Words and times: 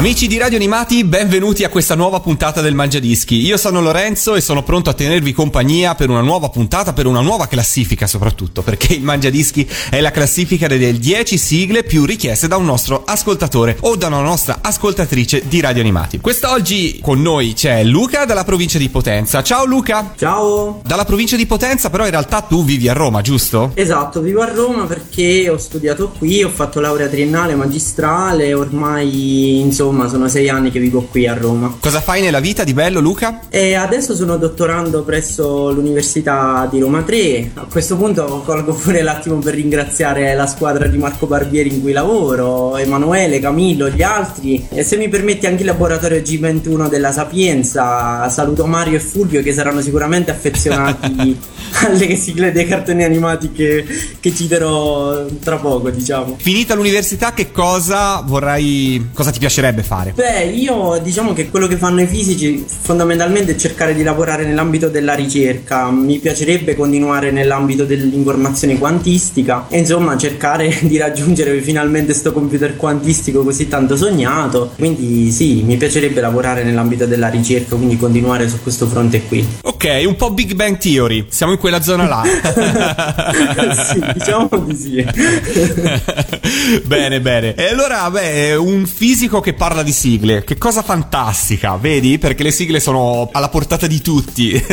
Amici 0.00 0.28
di 0.28 0.38
Radio 0.38 0.56
Animati, 0.56 1.04
benvenuti 1.04 1.62
a 1.62 1.68
questa 1.68 1.94
nuova 1.94 2.20
puntata 2.20 2.62
del 2.62 2.74
Mangiadischi. 2.74 3.34
Io 3.34 3.58
sono 3.58 3.82
Lorenzo 3.82 4.34
e 4.34 4.40
sono 4.40 4.62
pronto 4.62 4.88
a 4.88 4.94
tenervi 4.94 5.34
compagnia 5.34 5.94
per 5.94 6.08
una 6.08 6.22
nuova 6.22 6.48
puntata, 6.48 6.94
per 6.94 7.04
una 7.04 7.20
nuova 7.20 7.46
classifica 7.46 8.06
soprattutto, 8.06 8.62
perché 8.62 8.94
il 8.94 9.02
Mangiadischi 9.02 9.68
è 9.90 10.00
la 10.00 10.10
classifica 10.10 10.68
delle 10.68 10.98
10 10.98 11.36
sigle 11.36 11.82
più 11.82 12.06
richieste 12.06 12.48
da 12.48 12.56
un 12.56 12.64
nostro 12.64 13.02
ascoltatore 13.04 13.76
o 13.80 13.94
da 13.96 14.06
una 14.06 14.22
nostra 14.22 14.60
ascoltatrice 14.62 15.42
di 15.46 15.60
Radio 15.60 15.82
Animati. 15.82 16.18
Quest'oggi 16.18 17.00
con 17.02 17.20
noi 17.20 17.52
c'è 17.52 17.84
Luca 17.84 18.24
dalla 18.24 18.44
provincia 18.44 18.78
di 18.78 18.88
Potenza. 18.88 19.42
Ciao 19.42 19.66
Luca! 19.66 20.14
Ciao! 20.16 20.80
Dalla 20.82 21.04
provincia 21.04 21.36
di 21.36 21.44
Potenza, 21.44 21.90
però 21.90 22.04
in 22.04 22.12
realtà 22.12 22.40
tu 22.40 22.64
vivi 22.64 22.88
a 22.88 22.94
Roma, 22.94 23.20
giusto? 23.20 23.72
Esatto, 23.74 24.22
vivo 24.22 24.40
a 24.40 24.50
Roma 24.50 24.86
perché 24.86 25.50
ho 25.50 25.58
studiato 25.58 26.10
qui, 26.16 26.42
ho 26.42 26.48
fatto 26.48 26.80
laurea 26.80 27.08
triennale, 27.08 27.54
magistrale, 27.54 28.54
ormai 28.54 29.60
insomma 29.60 29.88
sono 30.08 30.28
sei 30.28 30.48
anni 30.48 30.70
che 30.70 30.78
vivo 30.78 31.02
qui 31.02 31.26
a 31.26 31.34
Roma. 31.34 31.76
Cosa 31.80 32.00
fai 32.00 32.22
nella 32.22 32.40
vita 32.40 32.64
di 32.64 32.72
bello 32.72 33.00
Luca? 33.00 33.40
E 33.48 33.74
adesso 33.74 34.14
sono 34.14 34.36
dottorando 34.36 35.02
presso 35.02 35.70
l'Università 35.70 36.68
di 36.70 36.80
Roma 36.80 37.02
3. 37.02 37.50
A 37.54 37.66
questo 37.70 37.96
punto 37.96 38.42
colgo 38.44 38.72
pure 38.74 39.02
l'attimo 39.02 39.38
per 39.38 39.54
ringraziare 39.54 40.34
la 40.34 40.46
squadra 40.46 40.86
di 40.86 40.98
Marco 40.98 41.26
Barbieri 41.26 41.74
in 41.74 41.80
cui 41.80 41.92
lavoro, 41.92 42.76
Emanuele, 42.76 43.40
Camillo, 43.40 43.88
gli 43.88 44.02
altri 44.02 44.66
e 44.70 44.82
se 44.84 44.96
mi 44.96 45.08
permetti 45.08 45.46
anche 45.46 45.60
il 45.60 45.68
laboratorio 45.68 46.18
G21 46.18 46.88
della 46.88 47.12
Sapienza. 47.12 48.28
Saluto 48.28 48.66
Mario 48.66 48.96
e 48.96 49.00
Fulvio 49.00 49.42
che 49.42 49.52
saranno 49.52 49.80
sicuramente 49.80 50.30
affezionati 50.30 51.38
alle 51.84 52.16
sigle 52.16 52.52
dei 52.52 52.66
cartoni 52.66 53.04
animati 53.04 53.52
che, 53.52 53.84
che 54.18 54.34
citerò 54.34 55.26
tra 55.42 55.56
poco, 55.56 55.90
diciamo. 55.90 56.36
Finita 56.38 56.74
l'università, 56.74 57.32
che 57.32 57.50
cosa 57.50 58.22
vorrai. 58.24 59.10
cosa 59.12 59.30
ti 59.30 59.38
piacerebbe 59.38 59.69
fare? 59.82 60.12
Beh, 60.12 60.44
io 60.44 60.98
diciamo 61.02 61.32
che 61.32 61.48
quello 61.50 61.66
che 61.66 61.76
fanno 61.76 62.00
i 62.00 62.06
fisici 62.06 62.64
fondamentalmente 62.90 63.56
cercare 63.56 63.94
di 63.94 64.02
lavorare 64.02 64.44
nell'ambito 64.44 64.88
della 64.88 65.14
ricerca. 65.14 65.90
Mi 65.92 66.18
piacerebbe 66.18 66.74
continuare 66.74 67.30
nell'ambito 67.30 67.84
dell'informazione 67.84 68.78
quantistica 68.78 69.66
e 69.68 69.78
insomma 69.78 70.16
cercare 70.16 70.76
di 70.82 70.98
raggiungere 70.98 71.60
finalmente 71.60 72.14
sto 72.14 72.32
computer 72.32 72.74
quantistico 72.74 73.44
così 73.44 73.68
tanto 73.68 73.96
sognato. 73.96 74.72
Quindi 74.76 75.30
sì, 75.30 75.62
mi 75.62 75.76
piacerebbe 75.76 76.20
lavorare 76.20 76.64
nell'ambito 76.64 77.06
della 77.06 77.28
ricerca, 77.28 77.76
quindi 77.76 77.96
continuare 77.96 78.48
su 78.48 78.60
questo 78.60 78.86
fronte 78.86 79.22
qui. 79.22 79.46
Ok, 79.62 80.02
un 80.04 80.16
po' 80.16 80.32
Big 80.32 80.54
Bang 80.54 80.76
Theory. 80.76 81.26
Siamo 81.28 81.52
in 81.52 81.58
quella 81.58 81.80
zona 81.80 82.08
là. 82.08 82.22
sì, 83.86 84.04
diciamo 84.14 84.48
di 84.66 84.74
sì. 84.74 85.06
bene, 86.86 87.20
bene. 87.20 87.54
E 87.54 87.68
allora, 87.68 88.10
beh, 88.10 88.56
un 88.56 88.84
fisico 88.84 89.40
che 89.40 89.54
parla 89.54 89.84
di 89.84 89.92
sigle. 89.92 90.42
Che 90.42 90.58
cosa 90.58 90.82
fantastica, 90.82 91.76
vedi? 91.76 92.18
Perché 92.18 92.42
le 92.42 92.50
sigle 92.50 92.79
sono 92.80 93.28
alla 93.32 93.48
portata 93.48 93.86
di 93.86 94.00
tutti. 94.00 94.56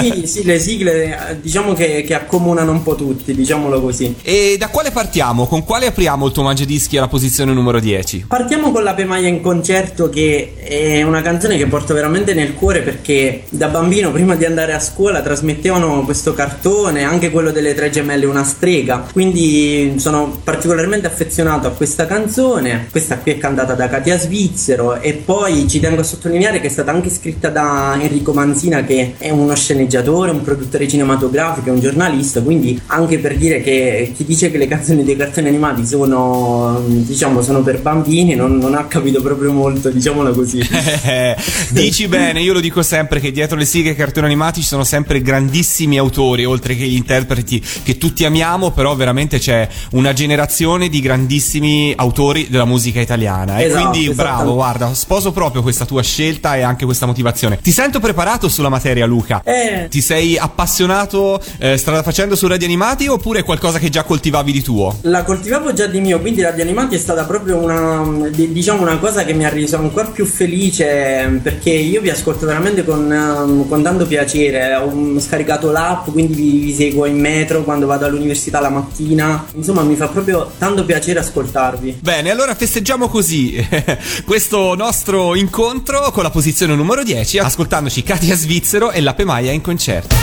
sì, 0.00 0.26
sì, 0.26 0.44
le 0.44 0.58
sigle 0.58 1.30
eh, 1.30 1.40
diciamo 1.40 1.72
che, 1.74 2.02
che, 2.02 2.14
accomunano 2.14 2.70
un 2.70 2.82
po' 2.82 2.94
tutti, 2.94 3.34
diciamolo 3.34 3.80
così. 3.80 4.16
E 4.22 4.56
da 4.58 4.68
quale 4.68 4.90
partiamo? 4.90 5.46
Con 5.46 5.64
quale 5.64 5.86
apriamo 5.86 6.26
il 6.26 6.32
tuo 6.32 6.42
mangiadischi 6.42 6.96
alla 6.96 7.08
posizione 7.08 7.52
numero 7.52 7.80
10? 7.80 8.26
Partiamo 8.28 8.72
con 8.72 8.82
la 8.82 8.94
Pemaia 8.94 9.28
in 9.28 9.40
concerto 9.40 10.08
che 10.08 10.54
è 10.56 11.02
una 11.02 11.22
canzone 11.22 11.56
che 11.56 11.66
porto 11.66 11.94
veramente 11.94 12.34
nel 12.34 12.54
cuore 12.54 12.80
perché 12.80 13.44
da 13.50 13.68
bambino 13.68 14.10
prima 14.12 14.36
di 14.36 14.44
andare 14.44 14.72
a 14.72 14.80
scuola 14.80 15.20
trasmettevano 15.20 16.02
questo 16.04 16.34
cartone, 16.34 17.02
anche 17.02 17.30
quello 17.30 17.50
delle 17.50 17.74
tre 17.74 17.90
gemelle 17.90 18.26
una 18.26 18.44
strega. 18.44 19.06
Quindi 19.12 19.94
sono 19.96 20.40
particolarmente 20.42 21.06
affezionato 21.06 21.66
a 21.66 21.70
questa 21.70 22.06
canzone. 22.06 22.88
Questa 22.90 23.18
qui 23.18 23.32
è 23.32 23.38
cantata 23.38 23.74
da 23.74 23.88
Katia 23.88 24.18
Svizzero 24.18 25.00
e 25.00 25.14
poi 25.14 25.68
ci 25.68 25.80
tengo 25.80 26.00
a 26.00 26.04
sottolineare 26.04 26.60
che 26.60 26.66
è 26.68 26.70
stata 26.70 26.90
anche 26.90 27.10
scritta 27.10 27.31
da 27.38 27.98
Enrico 28.00 28.32
Manzina 28.32 28.84
che 28.84 29.14
è 29.18 29.30
uno 29.30 29.54
sceneggiatore, 29.54 30.30
un 30.30 30.42
produttore 30.42 30.88
cinematografico, 30.88 31.70
un 31.70 31.80
giornalista, 31.80 32.42
quindi 32.42 32.80
anche 32.86 33.18
per 33.18 33.36
dire 33.36 33.60
che 33.62 34.12
chi 34.14 34.24
dice 34.24 34.50
che 34.50 34.58
le 34.58 34.66
canzoni 34.66 35.04
dei 35.04 35.16
cartoni 35.16 35.48
animati 35.48 35.86
sono 35.86 36.80
diciamo 36.86 37.42
sono 37.42 37.62
per 37.62 37.80
bambini 37.80 38.34
non, 38.34 38.56
non 38.58 38.74
ha 38.74 38.84
capito 38.84 39.20
proprio 39.22 39.52
molto, 39.52 39.90
diciamola 39.90 40.30
così. 40.30 40.60
Dici 41.70 42.06
bene, 42.08 42.40
io 42.40 42.52
lo 42.52 42.60
dico 42.60 42.82
sempre 42.82 43.20
che 43.20 43.30
dietro 43.30 43.56
le 43.56 43.64
sighe 43.64 43.94
cartoni 43.94 44.26
animati 44.26 44.60
ci 44.60 44.66
sono 44.66 44.84
sempre 44.84 45.22
grandissimi 45.22 45.98
autori, 45.98 46.44
oltre 46.44 46.76
che 46.76 46.86
gli 46.86 46.94
interpreti 46.94 47.62
che 47.82 47.98
tutti 47.98 48.24
amiamo, 48.24 48.70
però 48.70 48.94
veramente 48.94 49.38
c'è 49.38 49.68
una 49.92 50.12
generazione 50.12 50.88
di 50.88 51.00
grandissimi 51.00 51.92
autori 51.96 52.48
della 52.48 52.64
musica 52.64 53.00
italiana. 53.00 53.58
E 53.58 53.64
Esatto, 53.64 53.88
quindi 53.90 54.14
bravo, 54.14 54.54
guarda, 54.54 54.94
sposo 54.94 55.32
proprio 55.32 55.62
questa 55.62 55.84
tua 55.84 56.02
scelta 56.02 56.56
e 56.56 56.62
anche 56.62 56.84
questa 56.84 57.06
motivazione. 57.06 57.11
Ti 57.60 57.72
sento 57.72 58.00
preparato 58.00 58.48
sulla 58.48 58.68
materia, 58.68 59.06
Luca? 59.06 59.42
Eh. 59.44 59.88
Ti 59.88 60.00
sei 60.00 60.36
appassionato 60.36 61.40
eh, 61.58 61.76
strada 61.76 62.02
facendo 62.02 62.36
su 62.36 62.46
radio 62.46 62.66
animati 62.66 63.06
oppure 63.06 63.40
è 63.40 63.44
qualcosa 63.44 63.78
che 63.78 63.88
già 63.88 64.04
coltivavi 64.04 64.52
di 64.52 64.62
tuo? 64.62 64.98
La 65.02 65.24
coltivavo 65.24 65.72
già 65.72 65.86
di 65.86 66.00
mio, 66.00 66.20
quindi 66.20 66.42
Radio 66.42 66.62
Animati 66.62 66.94
è 66.94 66.98
stata 66.98 67.24
proprio 67.24 67.56
una, 67.56 68.28
di- 68.30 68.52
diciamo 68.52 68.82
una 68.82 68.98
cosa 68.98 69.24
che 69.24 69.32
mi 69.32 69.44
ha 69.44 69.48
reso 69.48 69.76
ancora 69.76 70.06
più 70.06 70.24
felice 70.24 71.40
perché 71.42 71.70
io 71.70 72.00
vi 72.00 72.10
ascolto 72.10 72.46
veramente 72.46 72.84
con, 72.84 73.10
ehm, 73.10 73.68
con 73.68 73.82
tanto 73.82 74.06
piacere. 74.06 74.74
Ho 74.76 75.18
scaricato 75.18 75.70
l'app, 75.70 76.08
quindi 76.10 76.34
vi, 76.34 76.58
vi 76.58 76.74
seguo 76.74 77.06
in 77.06 77.18
metro 77.18 77.62
quando 77.62 77.86
vado 77.86 78.06
all'università 78.06 78.60
la 78.60 78.70
mattina. 78.70 79.44
Insomma, 79.54 79.82
mi 79.82 79.96
fa 79.96 80.08
proprio 80.08 80.50
tanto 80.58 80.84
piacere 80.84 81.20
ascoltarvi. 81.20 81.98
Bene, 82.00 82.30
allora 82.30 82.54
festeggiamo 82.54 83.08
così 83.08 83.66
questo 84.24 84.74
nostro 84.74 85.34
incontro 85.34 86.10
con 86.12 86.22
la 86.22 86.30
posizione 86.30 86.74
numero 86.74 87.01
10, 87.02 87.38
ascoltandoci 87.38 88.02
Katia 88.02 88.36
Svizzero 88.36 88.90
e 88.90 89.00
la 89.00 89.14
Pemaia 89.14 89.52
in 89.52 89.60
concerto. 89.60 90.14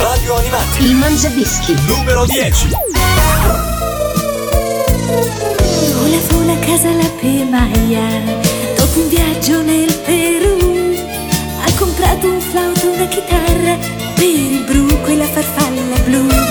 Radio 0.00 0.36
Animati. 0.36 0.84
Il 0.84 0.94
Mangiadischi. 0.94 1.74
Numero 1.86 2.24
10. 2.26 2.68
Vola 5.94 6.18
vola 6.28 6.52
a 6.52 6.56
casa 6.56 6.90
la 6.90 7.10
pemaia 7.20 8.02
Dopo 8.76 9.00
un 9.00 9.08
viaggio 9.08 9.62
nel 9.62 9.94
Perù 10.04 10.94
Ha 11.64 11.72
comprato 11.78 12.28
un 12.28 12.40
flauto, 12.40 12.90
una 12.90 13.06
chitarra 13.06 13.76
Per 14.14 14.24
il 14.24 14.64
bru, 14.64 15.00
quella 15.02 15.26
farfalla 15.26 15.98
blu 16.04 16.41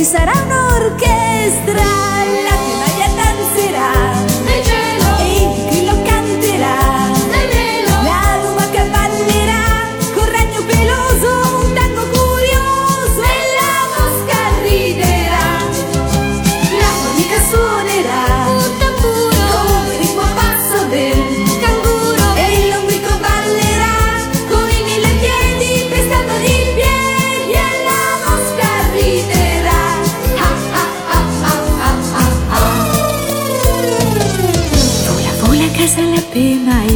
ci 0.00 0.06
sarà 0.06 0.32
un'orchestra 0.32 2.49
a 36.32 36.32
casa 36.32 36.89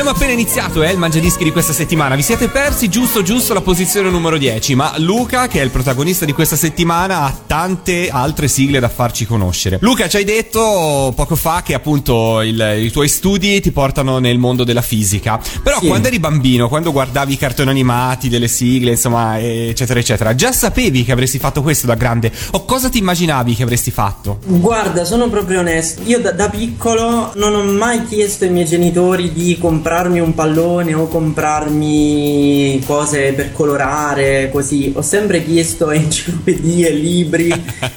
Abbiamo 0.00 0.16
appena 0.16 0.32
iniziato 0.32 0.82
eh, 0.82 0.90
il 0.92 0.96
Mangiadischi 0.96 1.44
di 1.44 1.52
questa 1.52 1.74
settimana. 1.74 2.14
Vi 2.14 2.22
siete 2.22 2.48
persi 2.48 2.88
giusto 2.88 3.20
giusto 3.20 3.52
la 3.52 3.60
posizione 3.60 4.08
numero 4.08 4.38
10, 4.38 4.74
ma 4.74 4.94
Luca, 4.96 5.46
che 5.46 5.60
è 5.60 5.62
il 5.62 5.68
protagonista 5.68 6.24
di 6.24 6.32
questa 6.32 6.56
settimana, 6.56 7.24
ha 7.24 7.38
tante 7.46 8.08
altre 8.08 8.48
sigle 8.48 8.80
da 8.80 8.88
farci 8.88 9.26
conoscere. 9.26 9.76
Luca, 9.82 10.08
ci 10.08 10.16
hai 10.16 10.24
detto 10.24 11.12
poco 11.14 11.36
fa 11.36 11.60
che 11.62 11.74
appunto 11.74 12.40
il- 12.40 12.78
i 12.82 12.90
tuoi 12.90 13.08
studi 13.08 13.60
ti 13.60 13.72
portano 13.72 14.16
nel 14.20 14.38
mondo 14.38 14.64
della 14.64 14.80
fisica. 14.80 15.38
Però 15.62 15.78
Sì. 15.80 15.88
quando 15.88 16.08
eri 16.08 16.18
bambino, 16.18 16.70
quando 16.70 16.92
guardavi 16.92 17.34
i 17.34 17.36
cartoni 17.36 17.68
animati, 17.68 18.30
delle 18.30 18.48
sigle, 18.48 18.92
insomma, 18.92 19.38
eccetera, 19.38 20.00
eccetera, 20.00 20.34
già 20.34 20.50
sapevi 20.50 21.04
che 21.04 21.12
avresti 21.12 21.38
fatto 21.38 21.60
questo 21.60 21.86
da 21.86 21.94
grande? 21.94 22.32
O 22.52 22.64
cosa 22.64 22.88
ti 22.88 22.96
immaginavi 22.96 23.54
che 23.54 23.64
avresti 23.64 23.90
fatto? 23.90 24.38
Guarda, 24.46 25.04
sono 25.04 25.28
proprio 25.28 25.58
onesto. 25.60 26.00
Io 26.06 26.20
da, 26.20 26.32
da 26.32 26.48
piccolo 26.48 27.32
non 27.34 27.54
ho 27.54 27.64
mai 27.64 28.06
chiesto 28.06 28.44
ai 28.44 28.50
miei 28.50 28.64
genitori 28.64 29.30
di 29.34 29.58
comprarmi 29.90 30.20
un 30.20 30.34
pallone 30.34 30.94
o 30.94 31.08
comprarmi 31.08 32.80
cose 32.86 33.32
per 33.32 33.50
colorare, 33.50 34.48
così. 34.48 34.92
Ho 34.94 35.02
sempre 35.02 35.44
chiesto 35.44 35.90
enciclopedie, 35.90 36.90
libri 36.94 37.52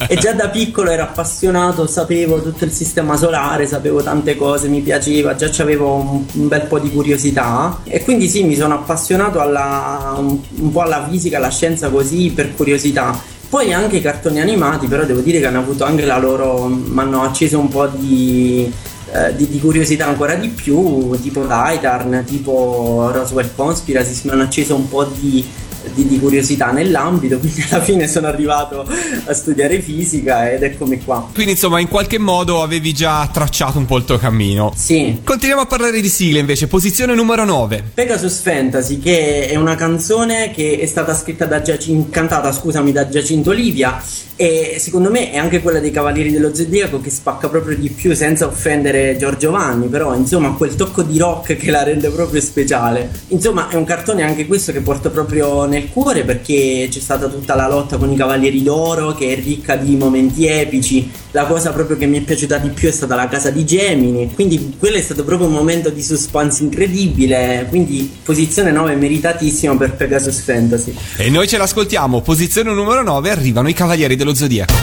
e 0.08 0.16
già 0.16 0.34
da 0.34 0.50
piccolo 0.50 0.90
ero 0.90 1.04
appassionato, 1.04 1.86
sapevo 1.86 2.42
tutto 2.42 2.64
il 2.64 2.72
sistema 2.72 3.16
solare, 3.16 3.68
sapevo 3.68 4.02
tante 4.02 4.36
cose, 4.36 4.70
mi 4.70 4.82
piaceva, 4.82 5.36
già 5.36 5.52
avevo 5.62 5.94
un, 5.94 6.26
un 6.34 6.48
bel 6.48 6.64
po' 6.64 6.80
di 6.80 6.90
curiosità 6.90 7.82
e 7.84 8.04
quindi 8.04 8.28
sì, 8.28 8.44
mi 8.44 8.56
sono 8.56 8.74
appassionato 8.74 9.40
alla, 9.40 10.16
un, 10.18 10.40
un 10.62 10.72
po' 10.72 10.82
alla 10.82 11.08
fisica, 11.08 11.38
alla 11.38 11.52
scienza 11.52 11.90
così 11.90 12.32
per 12.32 12.56
curiosità. 12.56 13.16
Poi 13.48 13.72
anche 13.72 13.98
i 13.98 14.02
cartoni 14.02 14.42
animati, 14.42 14.88
però 14.88 15.04
devo 15.04 15.20
dire 15.20 15.40
che 15.40 15.46
hanno 15.46 15.60
avuto 15.60 15.84
anche 15.84 16.06
la 16.06 16.18
loro. 16.18 16.66
mi 16.66 17.00
hanno 17.00 17.22
acceso 17.22 17.60
un 17.60 17.68
po' 17.68 17.86
di, 17.86 18.74
eh, 19.14 19.36
di, 19.36 19.48
di 19.48 19.60
curiosità 19.60 20.08
ancora 20.08 20.34
di 20.36 20.48
più, 20.50 21.12
tipo 21.22 21.42
Titan, 21.42 22.24
tipo 22.26 23.12
Roswell 23.14 23.50
Conspiracy, 23.56 24.22
mi 24.24 24.32
hanno 24.32 24.44
acceso 24.44 24.74
un 24.76 24.90
po' 24.90 25.04
di, 25.04 25.48
di- 25.94 26.08
di 26.08 26.20
curiosità 26.20 26.72
nell'ambito, 26.72 27.38
quindi 27.40 27.64
alla 27.70 27.84
fine 27.84 28.08
sono 28.08 28.26
arrivato 28.28 28.88
a 29.26 29.34
studiare 29.34 29.80
fisica 29.82 30.52
ed 30.52 30.64
eccomi 30.64 31.04
qua. 31.04 31.30
Quindi, 31.32 31.52
insomma, 31.52 31.80
in 31.80 31.90
qualche 31.90 32.18
modo 32.18 32.64
avevi 32.64 32.92
già 32.92 33.30
tracciato 33.32 33.78
un 33.78 33.86
po' 33.86 33.98
il 33.98 34.06
tuo 34.06 34.18
cammino. 34.18 34.74
Sì, 34.76 35.20
Continuiamo 35.24 35.62
a 35.62 35.68
parlare 35.68 36.02
di 36.02 36.10
sigle 36.10 36.40
invece, 36.40 36.66
posizione 36.68 37.14
numero 37.14 37.46
9. 37.46 37.92
Pegasus 37.94 38.40
Fantasy, 38.40 38.98
che 38.98 39.48
è 39.48 39.56
una 39.56 39.76
canzone 39.76 40.52
che 40.52 40.80
è 40.80 40.86
stata 40.88 41.14
scritta 41.14 41.46
da 41.46 41.62
Giacinto, 41.62 42.10
cantata, 42.10 42.52
scusami, 42.52 42.92
da 42.92 43.08
Giacinto 43.08 43.52
Olivia 43.52 44.02
e 44.44 44.76
secondo 44.78 45.10
me 45.10 45.32
è 45.32 45.38
anche 45.38 45.62
quella 45.62 45.80
dei 45.80 45.90
Cavalieri 45.90 46.30
dello 46.30 46.54
Zodiaco 46.54 47.00
che 47.00 47.10
spacca 47.10 47.48
proprio 47.48 47.78
di 47.78 47.88
più 47.88 48.14
senza 48.14 48.46
offendere 48.46 49.16
Giorgio 49.16 49.52
Vanni, 49.52 49.88
però 49.88 50.14
insomma 50.14 50.52
quel 50.58 50.76
tocco 50.76 51.02
di 51.02 51.18
rock 51.18 51.56
che 51.56 51.72
la 51.72 51.82
rende 51.82 52.10
proprio 52.10 52.42
speciale. 52.42 53.10
Insomma 53.30 53.70
è 53.70 53.76
un 53.76 53.86
cartone 53.86 54.22
anche 54.22 54.46
questo 54.46 54.74
che 54.74 54.82
porto 54.82 55.12
proprio 55.12 55.64
nel 55.64 55.88
cuore 55.88 56.26
perché 56.26 56.90
c'è 56.92 57.00
stata 57.00 57.30
tutta 57.30 57.56
la 57.56 57.70
lotta 57.70 57.96
con 57.96 58.12
i 58.12 58.18
Cavalieri 58.18 58.62
d'Oro 58.62 59.14
che 59.14 59.32
è 59.32 59.42
ricca 59.42 59.78
di 59.78 59.96
momenti 59.96 60.46
epici. 60.46 61.10
La 61.32 61.46
cosa 61.46 61.72
proprio 61.72 61.96
che 61.96 62.06
mi 62.06 62.18
è 62.18 62.22
piaciuta 62.22 62.58
di 62.58 62.70
più 62.70 62.90
è 62.90 62.92
stata 62.92 63.16
la 63.16 63.30
casa 63.30 63.50
di 63.50 63.66
Gemini, 63.66 64.30
quindi 64.36 64.76
quello 64.78 64.98
è 64.98 65.02
stato 65.02 65.24
proprio 65.24 65.48
un 65.48 65.54
momento 65.54 65.90
di 65.90 66.04
suspense 66.04 66.62
incredibile, 66.62 67.66
quindi 67.70 68.12
posizione 68.24 68.72
9 68.72 68.96
meritatissima 68.96 69.76
per 69.78 69.94
Pegasus 69.94 70.42
Fantasy. 70.42 70.94
E 71.18 71.30
noi 71.30 71.48
ce 71.48 71.58
l'ascoltiamo, 71.58 72.22
posizione 72.22 72.72
numero 72.74 73.02
9, 73.02 73.32
arrivano 73.32 73.68
i 73.68 73.74
Cavalieri 73.74 74.16
dello 74.16 74.33
Zodiaco. 74.36 74.74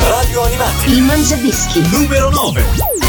Radio 0.00 0.42
Animati. 0.44 0.92
Il 0.92 1.02
Mangiadischi. 1.02 1.80
Numero 1.90 2.30
9. 2.30 3.01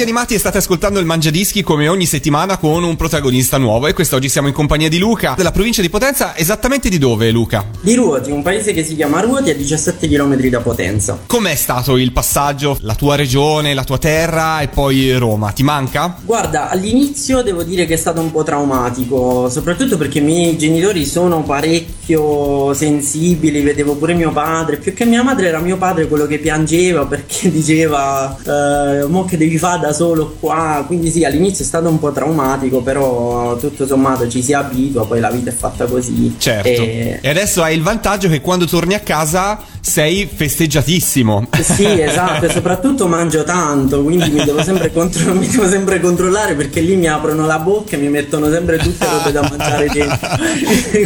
Radio 0.00 0.14
Animati 0.14 0.34
e 0.34 0.38
state 0.38 0.56
ascoltando 0.56 0.98
il 0.98 1.04
Mangiadischi 1.04 1.62
come 1.62 1.86
ogni 1.86 2.06
settimana 2.06 2.56
con 2.56 2.82
un 2.84 2.96
protagonista 2.96 3.58
nuovo 3.58 3.86
e 3.86 3.92
quest'oggi 3.92 4.30
siamo 4.30 4.48
in 4.48 4.54
compagnia 4.54 4.88
di 4.88 4.96
Luca 4.96 5.34
della 5.36 5.50
provincia 5.50 5.82
di 5.82 5.90
Potenza. 5.90 6.34
Esattamente 6.34 6.88
di 6.88 6.96
dove 6.96 7.30
Luca? 7.30 7.66
Di 7.82 7.94
Ruoti, 7.96 8.30
un 8.30 8.40
paese 8.40 8.72
che 8.72 8.82
si 8.82 8.96
chiama 8.96 9.20
Ruoti 9.20 9.50
a 9.50 9.54
17 9.54 10.08
km 10.08 10.36
da 10.48 10.60
Potenza. 10.60 11.18
Com'è 11.26 11.54
stato 11.54 11.98
il 11.98 12.12
passaggio, 12.12 12.78
la 12.80 12.94
tua 12.94 13.14
regione, 13.14 13.74
la 13.74 13.84
tua 13.84 13.98
terra 13.98 14.62
e 14.62 14.68
poi 14.68 15.12
Roma? 15.18 15.52
Ti 15.52 15.62
manca? 15.62 16.16
Guarda, 16.24 16.70
all'inizio 16.70 17.42
devo 17.42 17.62
dire 17.62 17.84
che 17.84 17.92
è 17.92 17.98
stato 17.98 18.22
un 18.22 18.30
po' 18.30 18.42
traumatico, 18.42 19.50
soprattutto 19.50 19.98
perché 19.98 20.20
i 20.20 20.22
miei 20.22 20.56
genitori 20.56 21.04
sono 21.04 21.42
parecchio 21.42 22.72
sensibili, 22.72 23.60
vedevo 23.60 23.96
pure 23.96 24.14
mio 24.14 24.32
padre, 24.32 24.78
più 24.78 24.94
che 24.94 25.04
mia 25.04 25.22
madre 25.22 25.48
era 25.48 25.58
mio 25.58 25.76
padre 25.76 26.08
quello 26.08 26.24
che 26.24 26.38
piangeva 26.38 27.04
perché 27.04 27.50
diceva 27.52 28.34
eh, 28.42 29.04
mo 29.04 29.26
che 29.26 29.36
devi 29.36 29.58
fare 29.58 29.88
da 29.89 29.89
solo 29.92 30.36
qua, 30.40 30.84
quindi 30.86 31.10
sì 31.10 31.24
all'inizio 31.24 31.64
è 31.64 31.66
stato 31.66 31.88
un 31.88 31.98
po' 31.98 32.12
traumatico, 32.12 32.80
però 32.82 33.56
tutto 33.56 33.86
sommato 33.86 34.28
ci 34.28 34.42
si 34.42 34.52
abitua, 34.52 35.06
poi 35.06 35.20
la 35.20 35.30
vita 35.30 35.50
è 35.50 35.52
fatta 35.54 35.86
così. 35.86 36.34
Certo. 36.38 36.68
E- 36.68 37.18
E 37.22 37.28
adesso 37.28 37.62
hai 37.62 37.74
il 37.76 37.82
vantaggio 37.82 38.28
che 38.28 38.40
quando 38.40 38.66
torni 38.66 38.94
a 38.94 39.00
casa 39.00 39.58
sei 39.80 40.28
festeggiatissimo. 40.32 41.48
Sì, 41.60 41.84
esatto, 42.00 42.46
e 42.46 42.50
soprattutto 42.50 43.06
mangio 43.06 43.44
tanto, 43.44 44.02
quindi 44.02 44.30
mi 44.30 44.44
devo, 44.44 44.62
sempre 44.62 44.92
contro- 44.92 45.32
mi 45.34 45.46
devo 45.46 45.68
sempre 45.68 46.00
controllare 46.00 46.54
perché 46.54 46.80
lì 46.80 46.96
mi 46.96 47.06
aprono 47.08 47.46
la 47.46 47.58
bocca 47.58 47.96
e 47.96 47.98
mi 47.98 48.08
mettono 48.08 48.50
sempre 48.50 48.78
tutte 48.78 49.04
le 49.04 49.10
robe 49.10 49.32
da 49.32 49.40
mangiare 49.42 49.86
dentro. 49.92 50.28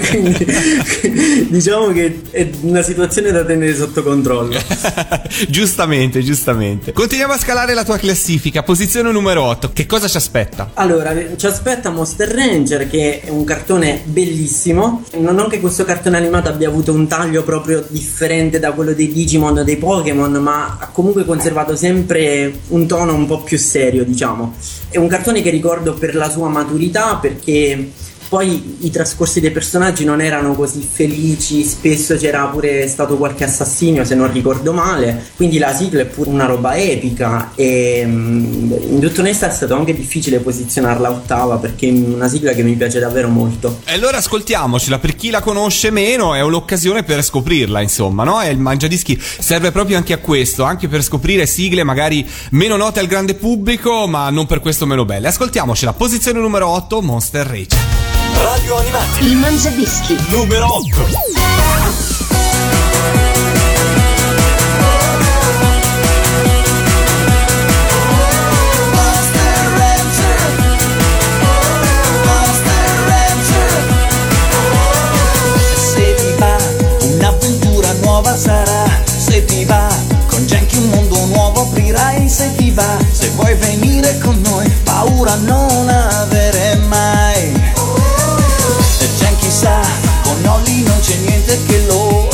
quindi 0.09 0.47
diciamo 1.49 1.89
che 1.93 2.23
è 2.31 2.49
una 2.63 2.83
situazione 2.83 3.31
da 3.31 3.45
tenere 3.45 3.75
sotto 3.77 4.03
controllo. 4.03 4.59
giustamente, 5.49 6.23
giustamente. 6.23 6.93
Continuiamo 6.93 7.35
a 7.35 7.39
scalare 7.39 7.75
la 7.75 7.85
tua 7.85 7.99
classifica. 7.99 8.63
Posizione 8.63 9.11
numero 9.13 9.43
8. 9.43 9.71
Che 9.73 9.87
cosa 9.87 10.09
ci 10.09 10.17
aspetta? 10.17 10.71
Allora, 10.75 11.15
ci 11.37 11.47
aspetta 11.47 11.91
Monster 11.91 12.29
Ranger 12.29 12.89
che 12.89 13.21
è 13.21 13.29
un 13.31 13.45
cartone 13.45 14.01
bellissimo. 14.05 15.05
Non 15.19 15.35
non 15.35 15.49
che 15.49 15.61
questo 15.61 15.85
cartone 15.85 16.17
animato 16.17 16.49
abbia 16.49 16.69
avuto 16.69 16.93
un 16.93 17.07
taglio 17.07 17.43
proprio 17.43 17.85
differente 17.89 18.59
da 18.65 18.73
quello 18.73 18.95
dei 18.95 19.13
Digimon 19.13 19.59
o 19.59 19.63
dei 19.63 19.77
Pokémon, 19.77 20.33
ma 20.33 20.79
ha 20.81 20.89
comunque 20.89 21.27
conservato 21.27 21.77
sempre 21.77 22.61
un 22.69 22.87
tono 22.87 23.15
un 23.15 23.27
po' 23.27 23.43
più 23.43 23.59
serio, 23.59 24.05
diciamo. 24.05 24.55
È 24.89 24.97
un 24.97 25.07
cartone 25.07 25.43
che 25.43 25.51
ricordo 25.51 25.93
per 25.93 26.15
la 26.15 26.31
sua 26.31 26.49
maturità 26.49 27.17
perché 27.17 27.91
poi 28.29 28.79
i 28.81 28.91
trascorsi 28.91 29.41
dei 29.41 29.51
personaggi 29.51 30.05
non 30.05 30.21
erano 30.21 30.55
così 30.55 30.81
felici, 30.81 31.65
spesso 31.65 32.17
c'era 32.17 32.47
pure 32.47 32.89
stato 32.89 33.17
qualche 33.17 33.45
assassinio 33.45 34.05
se 34.05 34.15
non 34.15 34.33
ricordo 34.33 34.73
male, 34.73 35.31
quindi 35.37 35.59
la 35.59 35.75
sigla 35.75 36.03
è 36.03 36.07
pure 36.07 36.31
una 36.31 36.47
roba 36.47 36.77
epica 36.77 37.53
e 37.55 38.03
mm, 38.07 38.73
in 38.73 39.01
tutta 39.01 39.21
onestà 39.21 39.49
è 39.49 39.55
stato 39.55 39.75
anche 39.75 39.95
difficile 39.95 40.39
posizionarla 40.39 41.11
ottava 41.11 41.57
perché 41.57 41.89
è 41.89 41.93
una 41.93 42.29
sigla 42.29 42.53
che 42.53 42.63
mi 42.63 42.75
piace 42.75 42.99
davvero 42.99 43.29
molto. 43.29 43.81
E 43.85 43.93
allora 43.93 44.19
ascoltiamocela, 44.19 44.99
per 44.99 45.15
chi 45.15 45.31
la 45.31 45.41
conosce 45.41 45.91
meno 45.91 46.35
è 46.35 46.41
un'occasione 46.41 47.03
per 47.03 47.23
scoprirla, 47.23 47.81
insomma, 47.81 48.25
no? 48.25 48.43
E 48.43 48.51
il 48.51 48.59
Mangiadischi 48.59 49.21
serve 49.21 49.71
proprio 49.73 49.97
anche 49.97 50.13
a 50.13 50.19
questo, 50.19 50.65
anche 50.65 50.89
per 50.89 51.03
scoprire 51.03 51.47
sigle 51.47 51.85
magari 51.85 52.27
meno 52.51 52.77
note 52.77 53.01
al 53.01 53.07
grande 53.07 53.35
pubblico, 53.35 54.07
ma 54.07 54.31
non 54.31 54.47
per 54.47 54.61
questo 54.61 54.87
meno 54.87 55.05
belle. 55.05 55.29
Ascoltiamocela, 55.29 55.93
posizione 55.93 56.41
numero 56.41 56.69
8, 56.69 57.03
Monster 57.03 57.47
Rage. 57.47 58.04
Radio 58.35 58.77
Animati 58.77 59.27
Il 59.27 59.37
Mangiadischi. 59.37 60.17
numero 60.31 60.75
8. 60.75 62.05
Monster 68.93 69.57
Ranger 69.79 70.39
Monster 72.25 72.89
Ranger 73.07 73.71
Se 75.77 76.15
ti 76.15 76.35
va 76.39 76.57
un'avventura 77.03 77.93
nuova 78.03 78.37
sarà 78.37 78.85
Se 79.05 79.45
ti 79.45 79.65
va 79.65 79.89
con 80.27 80.47
Genki 80.47 80.77
un 80.77 80.89
mondo 80.91 81.25
nuovo 81.27 81.63
aprirai 81.63 82.29
Se 82.29 82.55
ti 82.57 82.71
va 82.71 82.97
se 83.11 83.29
vuoi 83.31 83.55
venire 83.55 84.19
con 84.19 84.41
noi 84.41 84.69
Paura 84.85 85.35
non 85.37 85.89
avere 85.89 86.04
con 90.85 90.91
Olli 90.91 90.91
non 90.91 91.01
c'è 91.01 91.17
niente 91.17 91.63
che 91.65 91.85
lo 91.87 92.34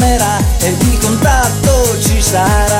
fermerà 0.00 0.38
e 0.60 0.76
di 0.78 0.98
contatto 0.98 1.98
ci 2.00 2.20
sarà 2.22 2.79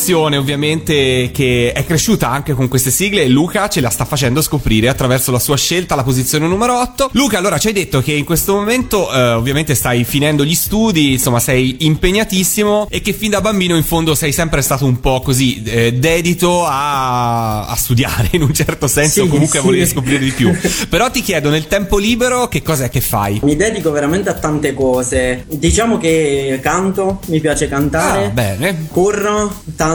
generazione 0.00 0.36
ovviamente 0.38 1.30
che 1.32 1.72
è 1.72 1.84
cresciuta 1.84 2.30
anche 2.30 2.54
con 2.54 2.68
queste 2.68 2.90
sigle 2.90 3.22
e 3.22 3.28
Luca 3.28 3.68
ce 3.68 3.80
la 3.80 3.90
sta 3.90 4.06
facendo 4.06 4.40
scoprire 4.40 4.88
attraverso 4.88 5.30
la 5.30 5.38
sua 5.38 5.56
scelta 5.56 5.92
alla 5.92 6.02
posizione 6.02 6.46
numero 6.46 6.80
8. 6.80 7.10
Luca, 7.12 7.36
allora 7.36 7.58
ci 7.58 7.66
hai 7.66 7.74
detto 7.74 8.00
che 8.00 8.12
in 8.12 8.24
questo 8.24 8.54
momento 8.54 9.12
eh, 9.12 9.32
ovviamente 9.32 9.74
stai 9.74 10.04
finendo 10.04 10.44
gli 10.44 10.54
studi, 10.54 11.12
insomma 11.12 11.38
sei 11.38 11.76
impegnatissimo 11.80 12.88
e 12.88 13.02
che 13.02 13.12
fin 13.12 13.30
da 13.30 13.42
bambino 13.42 13.76
in 13.76 13.84
fondo 13.84 14.14
sei 14.14 14.32
sempre 14.32 14.62
stato 14.62 14.86
un 14.86 15.00
po' 15.00 15.20
così 15.20 15.62
eh, 15.64 15.92
dedito 15.92 16.64
a, 16.64 17.66
a, 17.66 17.76
studiare 17.76 18.30
in 18.32 18.42
un 18.42 18.54
certo 18.54 18.86
senso, 18.86 19.24
sì, 19.24 19.28
comunque 19.28 19.58
sì. 19.58 19.58
a 19.58 19.62
voler 19.62 19.86
scoprire 19.86 20.18
di 20.18 20.30
più. 20.30 20.50
Però 20.88 21.10
ti 21.10 21.20
chiedo 21.20 21.50
nel 21.50 21.66
tempo 21.66 21.98
libero 21.98 22.48
che 22.48 22.62
cos'è 22.62 22.88
che 22.88 23.02
fai? 23.02 23.40
Mi 23.42 23.54
dedico 23.54 23.90
veramente 23.90 24.30
a 24.30 24.34
tante 24.34 24.72
cose. 24.72 25.44
Diciamo 25.46 25.98
che 25.98 26.58
canto, 26.62 27.20
mi 27.26 27.40
piace 27.40 27.68
cantare. 27.68 28.26
Ah, 28.26 28.30
bene. 28.30 28.86
Corro 28.90 29.62
tanto 29.76 29.89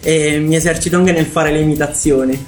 e 0.00 0.38
mi 0.38 0.56
esercito 0.56 0.96
anche 0.96 1.12
nel 1.12 1.26
fare 1.26 1.52
le 1.52 1.60
imitazioni. 1.60 2.46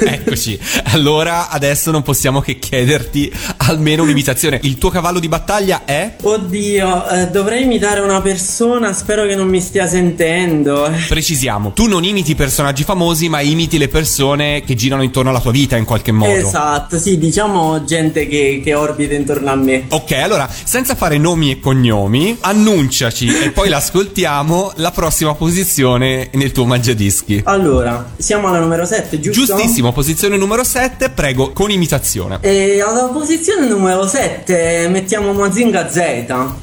Eccoci, 0.00 0.58
allora 0.84 1.50
adesso 1.50 1.90
non 1.90 2.02
possiamo 2.02 2.40
che 2.40 2.58
chiederti 2.58 3.32
almeno 3.70 4.02
un'imitazione. 4.02 4.58
Il 4.62 4.78
tuo 4.78 4.90
cavallo 4.90 5.18
di 5.18 5.28
battaglia 5.28 5.82
è? 5.84 6.16
Oddio, 6.20 7.08
eh, 7.08 7.28
dovrei 7.28 7.62
imitare 7.62 8.00
una 8.00 8.20
persona, 8.20 8.92
spero 8.92 9.26
che 9.26 9.34
non 9.34 9.48
mi 9.48 9.60
stia 9.60 9.86
sentendo. 9.86 10.90
Precisiamo, 11.08 11.72
tu 11.72 11.86
non 11.86 12.04
imiti 12.04 12.34
personaggi 12.34 12.84
famosi, 12.84 13.28
ma 13.28 13.40
imiti 13.40 13.78
le 13.78 13.88
persone 13.88 14.62
che 14.62 14.74
girano 14.74 15.02
intorno 15.02 15.30
alla 15.30 15.40
tua 15.40 15.52
vita 15.52 15.76
in 15.76 15.84
qualche 15.84 16.12
modo. 16.12 16.32
Esatto, 16.32 16.98
sì, 16.98 17.18
diciamo 17.18 17.84
gente 17.84 18.26
che, 18.26 18.60
che 18.62 18.74
orbita 18.74 19.14
intorno 19.14 19.50
a 19.50 19.56
me. 19.56 19.84
Ok, 19.88 20.12
allora, 20.12 20.48
senza 20.50 20.94
fare 20.94 21.18
nomi 21.18 21.52
e 21.52 21.60
cognomi, 21.60 22.36
annunciaci 22.40 23.42
e 23.44 23.50
poi 23.50 23.68
l'ascoltiamo 23.70 24.72
la 24.76 24.90
prossima 24.90 25.34
posizione 25.34 26.30
nel 26.32 26.52
tuo 26.52 26.66
mangiadischi. 26.66 27.42
Allora, 27.44 28.12
siamo 28.16 28.48
alla 28.48 28.58
numero 28.58 28.84
7, 28.84 29.20
giusto? 29.20 29.44
Giustissimo, 29.44 29.92
posizione 29.92 30.36
numero 30.36 30.64
7, 30.64 31.10
prego, 31.10 31.52
con 31.52 31.70
imitazione. 31.70 32.38
E 32.40 32.80
alla 32.80 33.04
posizione 33.06 33.59
numero 33.68 34.06
7 34.06 34.88
mettiamo 34.88 35.32
Mazinga 35.32 35.88
Z, 35.88 36.02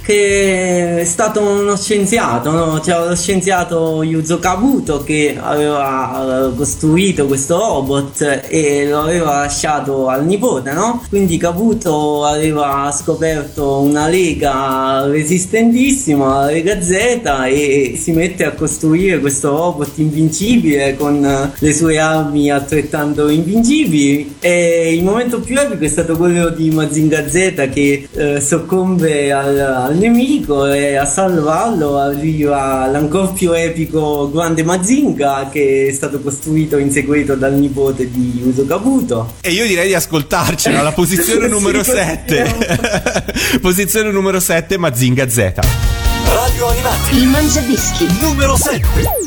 che 0.01 0.99
è 0.99 1.05
stato 1.05 1.41
uno 1.41 1.75
scienziato, 1.77 2.51
no? 2.51 2.79
C'era 2.79 3.05
lo 3.05 3.15
scienziato 3.15 4.03
Yuzo 4.03 4.39
Kabuto 4.39 5.03
che 5.03 5.37
aveva 5.39 6.51
costruito 6.55 7.25
questo 7.27 7.57
robot 7.57 8.41
e 8.47 8.87
lo 8.89 9.01
aveva 9.01 9.41
lasciato 9.41 10.07
al 10.07 10.25
nipote, 10.25 10.73
no? 10.73 11.03
Quindi 11.09 11.37
Kabuto 11.37 12.25
aveva 12.25 12.91
scoperto 12.91 13.79
una 13.79 14.07
lega 14.07 15.05
resistentissima, 15.05 16.41
la 16.41 16.51
Lega 16.51 16.81
Z, 16.81 17.21
e 17.47 17.97
si 17.97 18.11
mette 18.11 18.45
a 18.45 18.51
costruire 18.51 19.19
questo 19.19 19.49
robot 19.49 19.97
invincibile 19.97 20.95
con 20.95 21.51
le 21.57 21.73
sue 21.73 21.99
armi 21.99 22.49
altrettanto 22.49 23.29
invincibili 23.29 24.35
e 24.39 24.93
il 24.93 25.03
momento 25.03 25.39
più 25.39 25.57
epico 25.59 25.83
è 25.83 25.87
stato 25.87 26.15
quello 26.17 26.49
di 26.49 26.69
Mazinga 26.69 26.86
Z 26.91 27.69
che 27.73 28.07
eh, 28.11 28.41
soccombe 28.41 29.31
al, 29.31 29.59
al 29.59 29.95
nemico 29.97 30.65
e 30.67 30.95
a 30.95 31.05
salvarlo 31.05 31.97
arriva 31.97 32.87
l'ancor 32.87 33.33
più 33.33 33.51
epico 33.53 34.29
grande 34.31 34.63
Mazinga 34.63 35.49
che 35.51 35.87
è 35.89 35.93
stato 35.93 36.19
costruito 36.19 36.77
in 36.77 36.91
seguito 36.91 37.35
dal 37.35 37.53
nipote 37.53 38.09
di 38.11 38.41
Uso 38.43 38.65
Kabuto 38.65 39.33
E 39.41 39.51
io 39.51 39.65
direi 39.65 39.87
di 39.87 39.93
ascoltarcela, 39.93 40.81
la 40.81 40.91
posizione 40.97 41.47
numero 41.47 41.79
così 41.79 41.91
7. 41.91 43.59
posizione 43.61 44.11
numero 44.11 44.39
7, 44.39 44.77
Mazinga 44.77 45.29
Z. 45.29 45.53
Radio 46.25 46.67
Animati 46.67 47.17
Il 47.17 47.27
Mangiadischi. 47.27 48.07
numero 48.19 48.55
7 48.57 49.26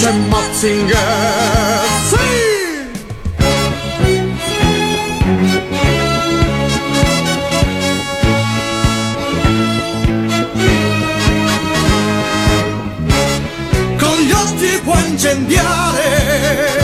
c'è 0.00 0.12
Matzinger 0.12 1.84
Sì! 2.08 2.16
Con 13.98 14.18
gli 14.20 14.32
occhi 14.32 14.80
può 14.82 14.98
incendiare 15.06 16.79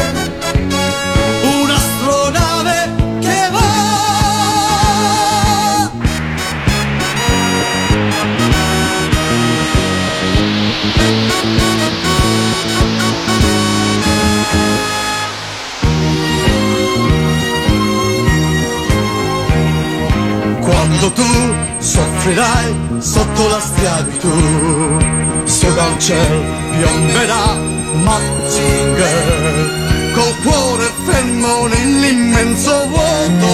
la 24.07 24.13
schiavitù, 24.13 25.47
su 25.47 25.75
da 25.75 25.85
un 25.85 26.01
cielo 26.01 26.45
piomberà 26.79 27.55
Mazinger, 28.03 29.71
col 30.15 30.35
cuore 30.43 30.93
fermo 31.05 31.67
nell'immenso 31.67 32.87
vuoto. 32.89 33.47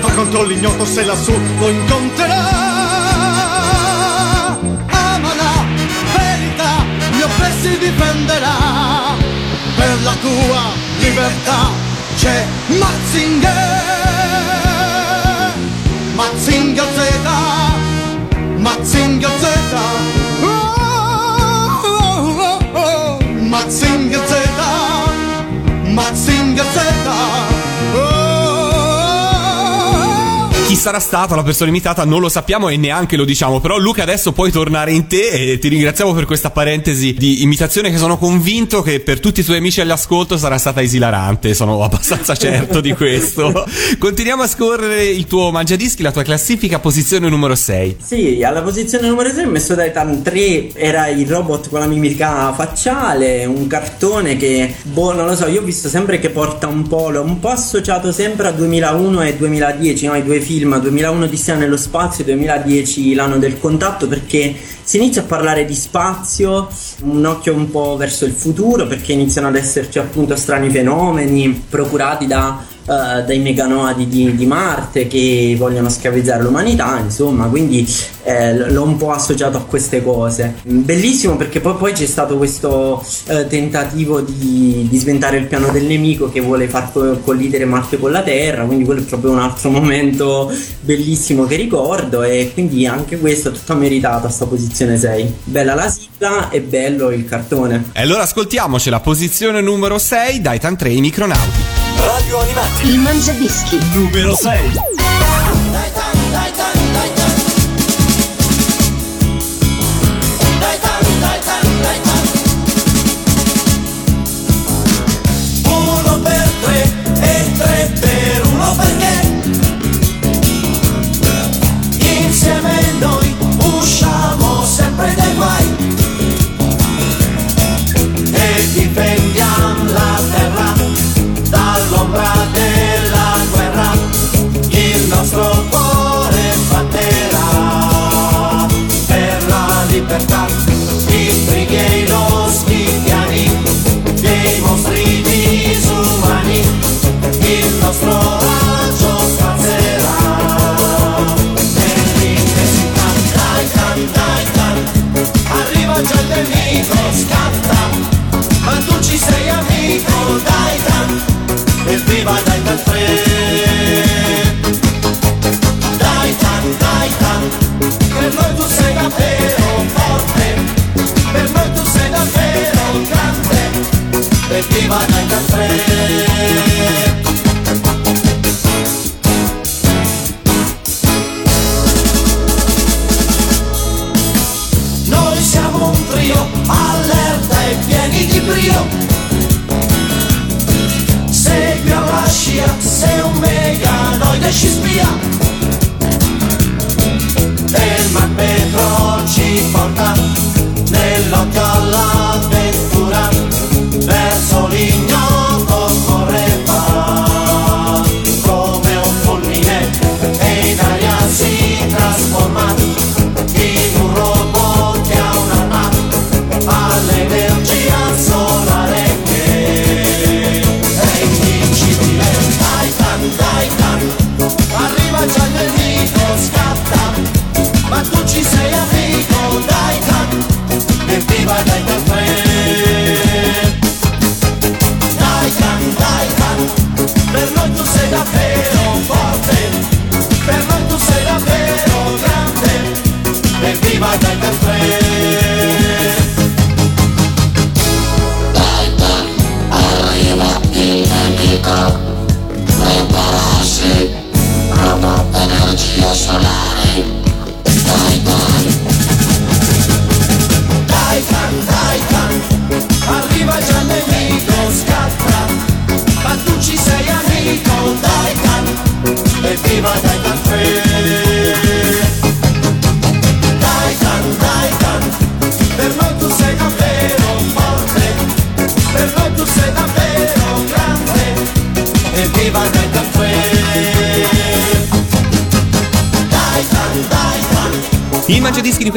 Va 0.00 0.10
contro 0.12 0.44
l'ignoto 0.44 0.84
se 0.84 1.04
lassù 1.04 1.32
lo 1.58 1.68
incontrerà. 1.68 2.60
Ama 4.86 5.34
la 5.34 5.64
verità, 6.16 6.84
gli 7.10 7.20
oppressi 7.20 7.78
difenderà. 7.78 9.16
Per 9.76 10.02
la 10.02 10.14
tua 10.20 10.60
libertà 10.98 11.70
c'è 12.16 12.44
Mazinger. 12.78 14.01
Z, 18.62 19.44
oh, 20.44 20.46
oh, 21.84 22.42
oh, 22.42 22.58
oh. 22.74 23.18
Mazinga 23.50 24.18
Z, 26.64 26.76
Chi 30.72 30.78
sarà 30.78 31.00
stata 31.00 31.36
la 31.36 31.42
persona 31.42 31.68
imitata 31.68 32.02
non 32.06 32.18
lo 32.18 32.30
sappiamo 32.30 32.70
e 32.70 32.78
neanche 32.78 33.18
lo 33.18 33.26
diciamo, 33.26 33.60
però 33.60 33.76
Luca 33.76 34.04
adesso 34.04 34.32
puoi 34.32 34.50
tornare 34.50 34.90
in 34.90 35.06
te 35.06 35.28
e 35.28 35.58
ti 35.58 35.68
ringraziamo 35.68 36.14
per 36.14 36.24
questa 36.24 36.48
parentesi 36.48 37.12
di 37.12 37.42
imitazione 37.42 37.90
che 37.90 37.98
sono 37.98 38.16
convinto 38.16 38.80
che 38.80 39.00
per 39.00 39.20
tutti 39.20 39.40
i 39.40 39.44
tuoi 39.44 39.58
amici 39.58 39.82
all'ascolto 39.82 40.38
sarà 40.38 40.56
stata 40.56 40.80
esilarante, 40.80 41.52
sono 41.52 41.84
abbastanza 41.84 42.34
certo 42.36 42.80
di 42.80 42.94
questo. 42.94 43.52
Continuiamo 43.98 44.44
a 44.44 44.46
scorrere 44.46 45.04
il 45.04 45.26
tuo 45.26 45.50
mangiadischi, 45.50 46.00
la 46.00 46.10
tua 46.10 46.22
classifica, 46.22 46.78
posizione 46.78 47.28
numero 47.28 47.54
6. 47.54 47.96
Sì, 48.02 48.42
alla 48.42 48.62
posizione 48.62 49.08
numero 49.08 49.30
3 49.30 49.44
ho 49.44 49.50
messo 49.50 49.76
Titan 49.76 50.22
3, 50.22 50.72
era 50.72 51.08
il 51.08 51.28
robot 51.28 51.68
con 51.68 51.80
la 51.80 51.86
mimica 51.86 52.50
facciale, 52.54 53.44
un 53.44 53.66
cartone 53.66 54.38
che, 54.38 54.74
boh, 54.84 55.12
non 55.12 55.26
lo 55.26 55.36
so, 55.36 55.48
io 55.48 55.60
ho 55.60 55.64
visto 55.64 55.90
sempre 55.90 56.18
che 56.18 56.30
porta 56.30 56.66
un 56.66 56.88
po', 56.88 57.10
l'ho 57.10 57.20
un 57.20 57.40
po' 57.40 57.50
associato 57.50 58.10
sempre 58.10 58.48
a 58.48 58.52
2001 58.52 59.20
e 59.20 59.36
2010, 59.36 60.06
no? 60.06 60.16
i 60.16 60.22
due 60.22 60.40
film, 60.40 60.60
2001 60.64 61.24
Odissea 61.24 61.56
nello 61.56 61.76
spazio 61.76 62.24
e 62.24 62.26
2010 62.26 63.14
l'anno 63.14 63.38
del 63.38 63.58
contatto, 63.58 64.06
perché 64.08 64.54
si 64.82 64.96
inizia 64.96 65.22
a 65.22 65.24
parlare 65.24 65.64
di 65.64 65.74
spazio, 65.74 66.68
un 67.02 67.24
occhio 67.24 67.54
un 67.54 67.70
po' 67.70 67.96
verso 67.96 68.24
il 68.24 68.32
futuro 68.32 68.86
perché 68.86 69.12
iniziano 69.12 69.48
ad 69.48 69.56
esserci 69.56 69.98
appunto 69.98 70.36
strani 70.36 70.70
fenomeni 70.70 71.64
procurati 71.68 72.26
da 72.26 72.71
Uh, 72.84 73.24
dai 73.24 73.38
meganoadi 73.38 74.08
di, 74.08 74.34
di, 74.34 74.44
Marte 74.44 75.06
che 75.06 75.54
vogliono 75.56 75.88
schiavizzare 75.88 76.42
l'umanità, 76.42 76.98
insomma, 76.98 77.46
quindi 77.46 77.86
eh, 78.24 78.56
l'ho 78.56 78.82
un 78.82 78.96
po' 78.96 79.12
associato 79.12 79.56
a 79.56 79.60
queste 79.60 80.02
cose. 80.02 80.56
Bellissimo 80.64 81.36
perché 81.36 81.60
poi, 81.60 81.74
poi 81.76 81.92
c'è 81.92 82.06
stato 82.06 82.36
questo 82.36 83.04
uh, 83.28 83.46
tentativo 83.46 84.20
di, 84.20 84.86
di, 84.90 84.98
sventare 84.98 85.36
il 85.36 85.46
piano 85.46 85.68
del 85.68 85.84
nemico 85.84 86.30
che 86.30 86.40
vuole 86.40 86.68
far 86.68 86.90
collidere 87.22 87.64
Marte 87.64 87.98
con 87.98 88.10
la 88.10 88.22
Terra, 88.22 88.64
quindi 88.64 88.84
quello 88.84 89.00
è 89.00 89.04
proprio 89.04 89.30
un 89.30 89.38
altro 89.38 89.70
momento 89.70 90.52
bellissimo 90.80 91.46
che 91.46 91.56
ricordo 91.56 92.22
e 92.22 92.50
quindi 92.52 92.86
anche 92.86 93.18
questo 93.18 93.50
è 93.50 93.52
tutto 93.52 93.74
meritato 93.74 94.26
a 94.26 94.30
sta 94.30 94.46
posizione 94.46 94.98
6. 94.98 95.34
Bella 95.44 95.74
la 95.74 95.88
sigla 95.88 96.50
e 96.50 96.60
bello 96.60 97.10
il 97.10 97.24
cartone. 97.24 97.90
E 97.92 98.02
allora 98.02 98.22
ascoltiamoci 98.22 98.90
la 98.90 99.00
posizione 99.00 99.60
numero 99.60 99.98
6 99.98 100.40
dai 100.40 100.58
Tantrei 100.58 101.00
Micronauti. 101.00 101.81
Radio 102.04 102.40
Animati. 102.40 102.88
Il 102.88 102.98
Mangiadischi. 102.98 103.78
Numero 103.92 104.34
6. 104.34 105.01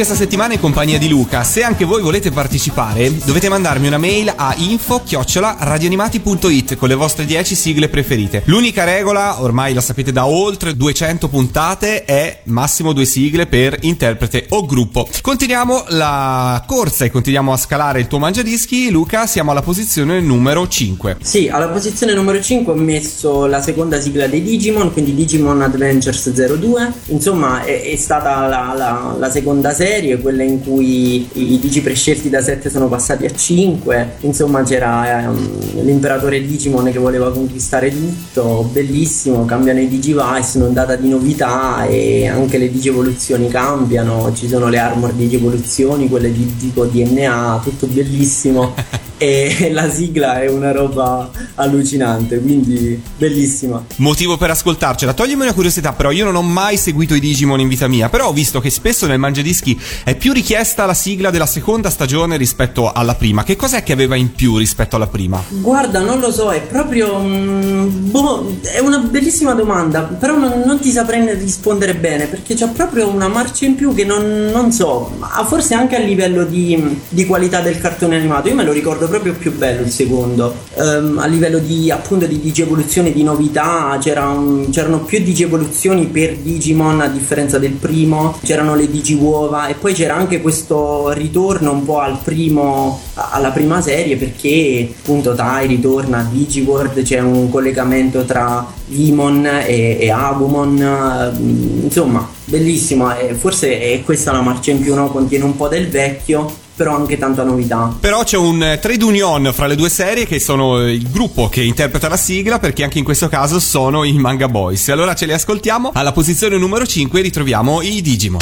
Questa 0.06 0.24
settimana 0.24 0.54
in 0.54 0.60
compagnia 0.60 1.00
di 1.00 1.10
Luca. 1.10 1.44
Se 1.44 1.64
anche 1.64 1.84
voi 1.84 2.04
volete 2.04 2.30
partecipare, 2.30 3.12
dovete 3.26 3.50
mandarmi 3.50 3.88
una 3.88 3.98
mail 3.98 4.32
a 4.36 4.54
info-radioanimati.it 4.56 6.76
con 6.76 6.90
le 6.90 6.94
vostre 6.94 7.26
10 7.26 7.56
sigle 7.56 7.90
preferite. 7.90 8.44
L'unica 8.46 8.84
regola, 8.84 9.42
ormai 9.42 9.74
la 9.74 9.82
sapete 9.82 10.12
da 10.12 10.28
oltre 10.28 10.76
200 10.76 11.28
puntate, 11.28 12.06
è 12.06 12.42
massimo 12.44 12.94
due 12.94 13.06
sigle 13.06 13.48
per 13.48 13.80
interprete 13.82 14.46
o 14.50 14.64
gruppo. 14.68 15.10
Continuiamo 15.22 15.86
la 15.88 16.64
corsa 16.68 17.06
e 17.06 17.10
continuiamo 17.10 17.52
a 17.52 17.58
scalare 17.58 18.00
il 18.00 18.06
tuo 18.06 18.20
Mangiadischi. 18.20 18.92
Luca, 18.92 19.26
siamo 19.26 19.50
alla 19.50 19.64
posizione 19.64 20.20
numero 20.20 20.68
5. 20.68 21.18
Sì, 21.24 21.50
alla 21.50 21.70
posizione 21.70 22.14
numero 22.14 22.40
5 22.40 22.74
ho 22.74 22.76
messo 22.76 23.48
la 23.48 23.64
seconda 23.64 24.00
sigla 24.00 24.28
dei 24.28 24.44
Digimon, 24.44 24.94
quindi 24.94 25.16
Digimon 25.16 25.64
Adventures 25.64 26.30
02. 26.30 26.94
Insomma, 27.08 27.64
è, 27.64 27.82
è 27.82 27.96
stata 27.96 28.46
la, 28.46 28.72
la- 28.78 29.16
la 29.18 29.32
seconda 29.32 29.74
serie, 29.74 29.94
quella 30.22 30.44
in 30.44 30.62
cui 30.62 31.28
i, 31.34 31.54
i 31.54 31.60
Digi 31.60 31.82
prescelti 31.82 32.30
da 32.30 32.42
7 32.42 32.70
sono 32.70 32.88
passati 32.88 33.26
a 33.26 33.34
5. 33.34 34.18
Insomma, 34.22 34.64
c'era 34.64 35.24
ehm, 35.24 35.84
l'imperatore 35.84 36.46
Digimon 36.46 36.92
che 36.92 37.00
voleva 37.00 37.32
conquistare 37.32 37.92
tutto, 37.92 38.70
bellissimo. 38.72 39.46
Cambiano 39.46 39.80
i 39.80 39.88
Digivice, 39.88 40.58
un'ondata 40.58 40.96
di 40.96 41.10
novità 41.10 41.86
e 41.86 42.28
anche 42.28 42.58
le 42.58 42.70
Digievoluzioni 42.70 43.48
cambiano. 43.48 44.34
Ci 44.34 44.48
sono 44.48 44.68
le 44.68 44.80
armor 44.80 45.14
di 45.14 45.24
Digievoluzioni, 45.24 46.10
quelle 46.10 46.32
di 46.32 46.56
tipo 46.58 46.86
DNA, 46.86 47.62
tutto 47.64 47.88
bellissimo. 47.88 48.74
e 49.18 49.70
la 49.74 49.90
sigla 49.90 50.42
è 50.42 50.50
una 50.50 50.72
roba 50.72 51.30
allucinante, 51.56 52.40
quindi 52.40 53.02
bellissima. 53.18 53.84
Motivo 53.98 54.38
per 54.38 54.52
ascoltarcela. 54.52 55.14
Toglimi 55.14 55.44
una 55.44 55.54
curiosità, 55.54 55.94
però 55.94 56.12
io 56.12 56.26
non 56.26 56.36
ho 56.36 56.42
mai 56.42 56.78
seguito 56.78 57.16
i 57.16 57.20
Digimon 57.20 57.60
in 57.60 57.68
vita 57.68 57.88
mia, 57.88 58.10
però 58.10 58.28
ho 58.28 58.34
visto 58.34 58.60
che 58.60 58.70
spesso 58.70 59.06
nel 59.08 59.20
Mangiadischi 59.20 59.80
è 60.04 60.16
più 60.16 60.34
richiesta 60.34 60.86
la 60.86 60.94
sigla 60.94 61.30
della 61.30 61.46
seconda 61.46 61.90
stagione 61.90 62.38
rispetto 62.38 62.92
alla 62.92 63.16
prima. 63.16 63.44
Che 63.44 63.56
cos'è 63.56 63.84
che 63.84 63.94
aveva 63.94 64.16
in 64.16 64.34
più 64.34 64.58
rispetto 64.58 64.96
alla 64.96 65.08
prima? 65.08 65.42
Guarda, 65.50 66.00
non 66.00 66.20
lo 66.20 66.32
so, 66.32 66.52
è 66.52 66.62
proprio. 66.62 67.20
mm, 67.20 68.12
boh, 68.12 68.58
è 68.62 68.80
una 68.80 69.00
bellissima 69.00 69.54
domanda, 69.54 70.02
però 70.02 70.38
non, 70.38 70.64
non 70.66 70.80
ti 70.80 70.92
saprei 70.92 71.34
rispondere 71.36 71.96
bene 71.96 72.28
perché 72.28 72.56
c'è 72.56 72.68
proprio 72.70 73.08
una 73.08 73.28
marcia 73.28 73.66
in 73.66 73.76
più 73.76 73.94
che 73.94 74.04
non, 74.04 74.50
non 74.52 74.72
so, 74.72 75.12
ma 75.18 75.46
forse 75.48 75.74
anche 75.74 75.96
a 75.96 76.00
livello 76.00 76.44
di, 76.46 77.02
di 77.10 77.26
qualità 77.26 77.62
del 77.62 77.80
cartone 77.80 78.18
animato. 78.18 78.48
Io 78.50 78.56
me 78.56 78.64
lo 78.64 78.72
ricordo 78.72 79.05
proprio 79.08 79.34
più 79.34 79.56
bello 79.56 79.82
il 79.82 79.92
secondo. 79.92 80.54
Ehm, 80.76 81.18
a 81.20 81.26
livello 81.26 81.60
di 81.60 81.92
appunto 81.92 82.26
di 82.26 82.40
digievoluzione, 82.40 83.12
di 83.12 83.24
novità, 83.24 84.00
un- 84.04 84.68
c'erano 84.72 85.00
più 85.00 85.20
digievoluzioni 85.24 86.06
per 86.08 86.38
Digimon 86.38 87.02
a 87.02 87.08
differenza 87.08 87.58
del 87.58 87.72
primo, 87.72 88.38
c'erano 88.44 88.76
le 88.76 88.90
digiuova 88.90 89.68
e 89.68 89.74
poi 89.76 89.94
c'era 89.94 90.16
anche 90.16 90.42
questo 90.42 91.12
ritorno 91.12 91.72
un 91.72 91.86
po' 91.86 92.00
al 92.00 92.20
primo, 92.24 93.00
alla 93.14 93.50
prima 93.52 93.82
serie 93.82 94.16
perché 94.18 94.90
appunto 95.00 95.34
Tai 95.34 95.68
ritorna 95.68 96.20
a 96.20 96.28
Digiworld, 96.30 97.02
c'è 97.02 97.20
un 97.20 97.50
collegamento 97.50 98.24
tra 98.26 98.66
Vimon 98.88 99.46
e, 99.46 99.98
e 100.00 100.10
Agumon, 100.12 100.82
ehm, 100.82 101.82
insomma 101.84 102.28
bellissimo 102.46 103.10
forse 103.38 103.80
è 103.80 104.04
questa 104.04 104.32
la 104.32 104.42
marcia 104.42 104.72
in 104.72 104.80
più, 104.82 104.94
no? 104.96 105.10
contiene 105.10 105.44
un 105.44 105.56
po' 105.56 105.68
del 105.68 105.90
vecchio 105.90 106.64
però 106.76 106.96
anche 106.96 107.18
tanta 107.18 107.44
novità. 107.44 107.96
Però 108.00 108.24
c'è 108.24 108.38
un 108.38 108.62
eh, 108.62 108.80
trade 108.80 109.04
union 109.04 109.52
fra 109.54 109.68
le 109.68 109.76
due 109.76 109.90
serie 109.90 110.26
che 110.26 110.40
sono 110.40 110.82
eh, 110.82 110.94
il 110.94 111.10
gruppo 111.10 111.48
che 111.48 111.62
interpreta 111.64 112.10
la 112.10 112.18
sigla 112.18 112.60
perché 112.60 112.84
anche 112.84 113.00
in 113.00 113.06
questo 113.06 113.30
caso 113.30 113.60
sono 113.60 114.04
i 114.04 114.14
Manga 114.14 114.48
Boys. 114.48 114.90
Allora 114.90 115.16
ce 115.16 115.26
li 115.26 115.34
ascoltiamo. 115.34 115.92
Alla 115.94 116.12
posizione 116.12 116.58
numero 116.58 116.86
5 116.86 117.22
ritroviamo 117.22 117.82
i 117.82 118.02
Digimon. 118.02 118.42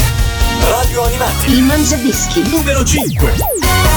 Radio 0.62 1.04
Animati. 1.04 1.52
Il 1.52 1.64
Mangiadischi. 1.64 2.50
Numero 2.50 2.84
5. 2.84 3.93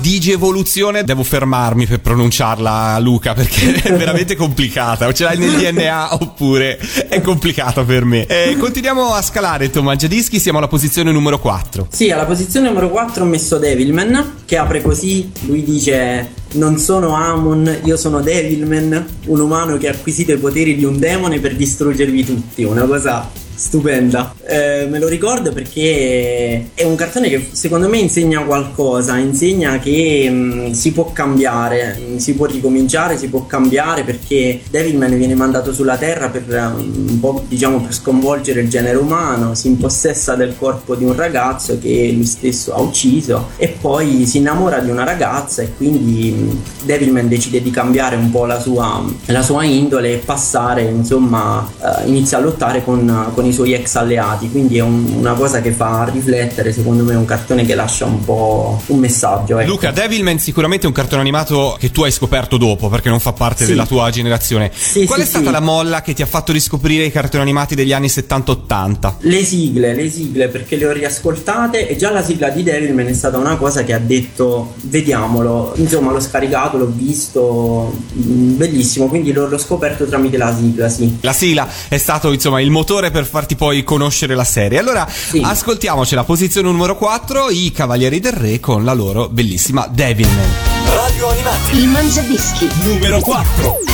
Digievoluzione 0.00 1.04
devo 1.04 1.22
fermarmi 1.22 1.86
per 1.86 2.00
pronunciarla, 2.00 2.98
Luca, 2.98 3.34
perché 3.34 3.74
è 3.82 3.92
veramente 3.92 4.36
complicata. 4.36 5.06
O 5.06 5.12
ce 5.12 5.24
l'hai 5.24 5.38
nel 5.38 5.52
DNA 5.52 6.14
oppure 6.14 6.78
è 7.08 7.20
complicata 7.20 7.84
per 7.84 8.04
me. 8.04 8.26
Eh, 8.26 8.56
continuiamo 8.58 9.12
a 9.12 9.22
scalare 9.22 9.66
il 9.66 9.70
tuo 9.70 9.82
mangiadischi, 9.82 10.38
siamo 10.38 10.58
alla 10.58 10.68
posizione 10.68 11.12
numero 11.12 11.38
4. 11.38 11.88
Sì, 11.90 12.10
alla 12.10 12.24
posizione 12.24 12.68
numero 12.68 12.90
4 12.90 13.22
ho 13.22 13.26
messo 13.26 13.58
Devilman, 13.58 14.42
che 14.44 14.56
apre 14.56 14.82
così, 14.82 15.30
lui 15.42 15.62
dice 15.62 16.38
non 16.52 16.78
sono 16.78 17.14
Amon, 17.14 17.80
io 17.84 17.96
sono 17.96 18.20
Devilman, 18.20 19.06
un 19.26 19.40
umano 19.40 19.76
che 19.76 19.88
ha 19.88 19.92
acquisito 19.92 20.32
i 20.32 20.38
poteri 20.38 20.74
di 20.74 20.84
un 20.84 20.98
demone 20.98 21.38
per 21.38 21.54
distruggervi 21.54 22.24
tutti, 22.24 22.64
una 22.64 22.82
cosa 22.84 23.28
stupenda. 23.60 24.34
Eh, 24.46 24.86
me 24.88 24.98
lo 24.98 25.06
ricordo 25.06 25.52
perché 25.52 26.70
è 26.72 26.82
un 26.82 26.94
cartone 26.94 27.28
che 27.28 27.48
secondo 27.52 27.90
me 27.90 27.98
insegna 27.98 28.42
qualcosa, 28.42 29.18
insegna 29.18 29.78
che 29.78 30.28
mh, 30.30 30.70
si 30.72 30.92
può 30.92 31.12
cambiare, 31.12 31.98
mh, 31.98 32.16
si 32.16 32.34
può 32.34 32.46
ricominciare, 32.46 33.18
si 33.18 33.28
può 33.28 33.44
cambiare 33.44 34.02
perché 34.02 34.60
Devilman 34.70 35.14
viene 35.16 35.34
mandato 35.34 35.74
sulla 35.74 35.98
Terra 35.98 36.30
per 36.30 36.42
eh, 36.48 36.64
un 36.64 37.20
po' 37.20 37.44
diciamo 37.46 37.82
per 37.82 37.92
sconvolgere 37.92 38.62
il 38.62 38.70
genere 38.70 38.96
umano, 38.96 39.54
si 39.54 39.68
impossessa 39.68 40.34
del 40.36 40.54
corpo 40.56 40.94
di 40.94 41.04
un 41.04 41.14
ragazzo 41.14 41.78
che 41.78 42.12
lui 42.14 42.24
stesso 42.24 42.72
ha 42.72 42.80
ucciso 42.80 43.50
e 43.58 43.68
poi 43.68 44.24
si 44.24 44.38
innamora 44.38 44.78
di 44.78 44.88
una 44.88 45.04
ragazza 45.04 45.60
e 45.60 45.74
quindi 45.76 46.58
Devilman 46.84 47.28
decide 47.28 47.60
di 47.60 47.70
cambiare 47.70 48.16
un 48.16 48.30
po' 48.30 48.46
la 48.46 48.58
sua, 48.58 49.04
la 49.26 49.42
sua 49.42 49.64
indole 49.64 50.14
e 50.14 50.16
passare 50.16 50.82
insomma 50.82 51.70
eh, 51.78 52.08
inizia 52.08 52.38
a 52.38 52.40
lottare 52.40 52.82
con, 52.82 53.30
con 53.34 53.44
i 53.44 53.49
suoi 53.52 53.72
ex 53.74 53.94
alleati 53.96 54.50
quindi 54.50 54.78
è 54.78 54.80
un- 54.82 55.12
una 55.18 55.32
cosa 55.34 55.60
che 55.60 55.72
fa 55.72 56.08
riflettere 56.12 56.72
secondo 56.72 57.04
me 57.04 57.12
è 57.12 57.16
un 57.16 57.24
cartone 57.24 57.64
che 57.64 57.74
lascia 57.74 58.04
un 58.06 58.24
po' 58.24 58.80
un 58.86 58.98
messaggio 58.98 59.58
ecco. 59.58 59.68
Luca, 59.70 59.90
Devilman 59.90 60.38
sicuramente 60.38 60.84
è 60.84 60.88
un 60.88 60.94
cartone 60.94 61.20
animato 61.20 61.76
che 61.78 61.90
tu 61.90 62.02
hai 62.02 62.10
scoperto 62.12 62.56
dopo 62.56 62.88
perché 62.88 63.08
non 63.08 63.20
fa 63.20 63.32
parte 63.32 63.64
Sì. 63.64 63.70
della 63.70 63.86
tua 63.86 64.10
generazione. 64.10 64.70
Sì, 64.74 65.04
Qual 65.06 65.18
sì, 65.20 65.24
è 65.24 65.28
stata 65.28 65.50
la 65.50 65.60
molla 65.60 66.02
che 66.02 66.14
ti 66.14 66.22
ha 66.22 66.26
fatto 66.26 66.52
riscoprire 66.52 67.04
i 67.04 67.10
cartoni 67.12 67.42
animati 67.42 67.74
degli 67.74 67.92
anni 67.92 68.08
70-80? 68.08 69.14
Le 69.20 69.44
sigle, 69.44 69.94
le 69.94 70.10
sigle 70.10 70.48
perché 70.48 70.76
le 70.76 70.86
ho 70.86 70.92
riascoltate 70.92 71.88
e 71.88 71.96
già 71.96 72.10
la 72.10 72.22
sigla 72.24 72.48
di 72.50 72.62
Devilman 72.62 73.06
è 73.06 73.12
stata 73.12 73.38
una 73.38 73.56
cosa 73.56 73.84
che 73.84 73.92
ha 73.92 73.98
detto 73.98 74.74
vediamolo, 74.82 75.72
insomma 75.76 76.12
l'ho 76.12 76.20
scaricato, 76.20 76.76
l'ho 76.78 76.90
visto, 76.94 77.92
mm, 78.16 78.56
bellissimo, 78.56 79.06
quindi 79.06 79.32
l'ho, 79.32 79.46
l'ho 79.48 79.58
scoperto 79.58 80.06
tramite 80.06 80.36
la 80.36 80.54
sigla, 80.56 80.88
sì. 80.88 81.18
La 81.20 81.32
sigla 81.32 81.68
è 81.88 81.98
stato 81.98 82.32
insomma 82.32 82.60
il 82.60 82.70
motore 82.70 83.10
per 83.10 83.24
far 83.24 83.39
farti 83.40 83.56
poi 83.56 83.82
conoscere 83.84 84.34
la 84.34 84.44
serie. 84.44 84.78
Allora, 84.78 85.08
ascoltiamoci 85.42 86.14
la 86.14 86.24
posizione 86.24 86.70
numero 86.70 86.94
4, 86.94 87.48
i 87.48 87.72
Cavalieri 87.72 88.20
del 88.20 88.32
Re 88.32 88.60
con 88.60 88.84
la 88.84 88.92
loro 88.92 89.28
bellissima 89.28 89.86
Devilman. 89.90 90.50
Radio 90.84 91.30
Animati. 91.30 91.78
Il 91.78 91.88
Mangiadischi. 91.88 92.68
Numero 92.82 93.20
4. 93.20 93.89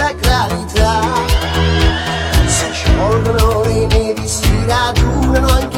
Sacralità. 0.00 1.00
Si 2.46 2.72
sciolgono 2.72 3.62
le 3.64 3.86
nevi 3.86 4.26
si 4.26 4.64
radunano 4.66 5.69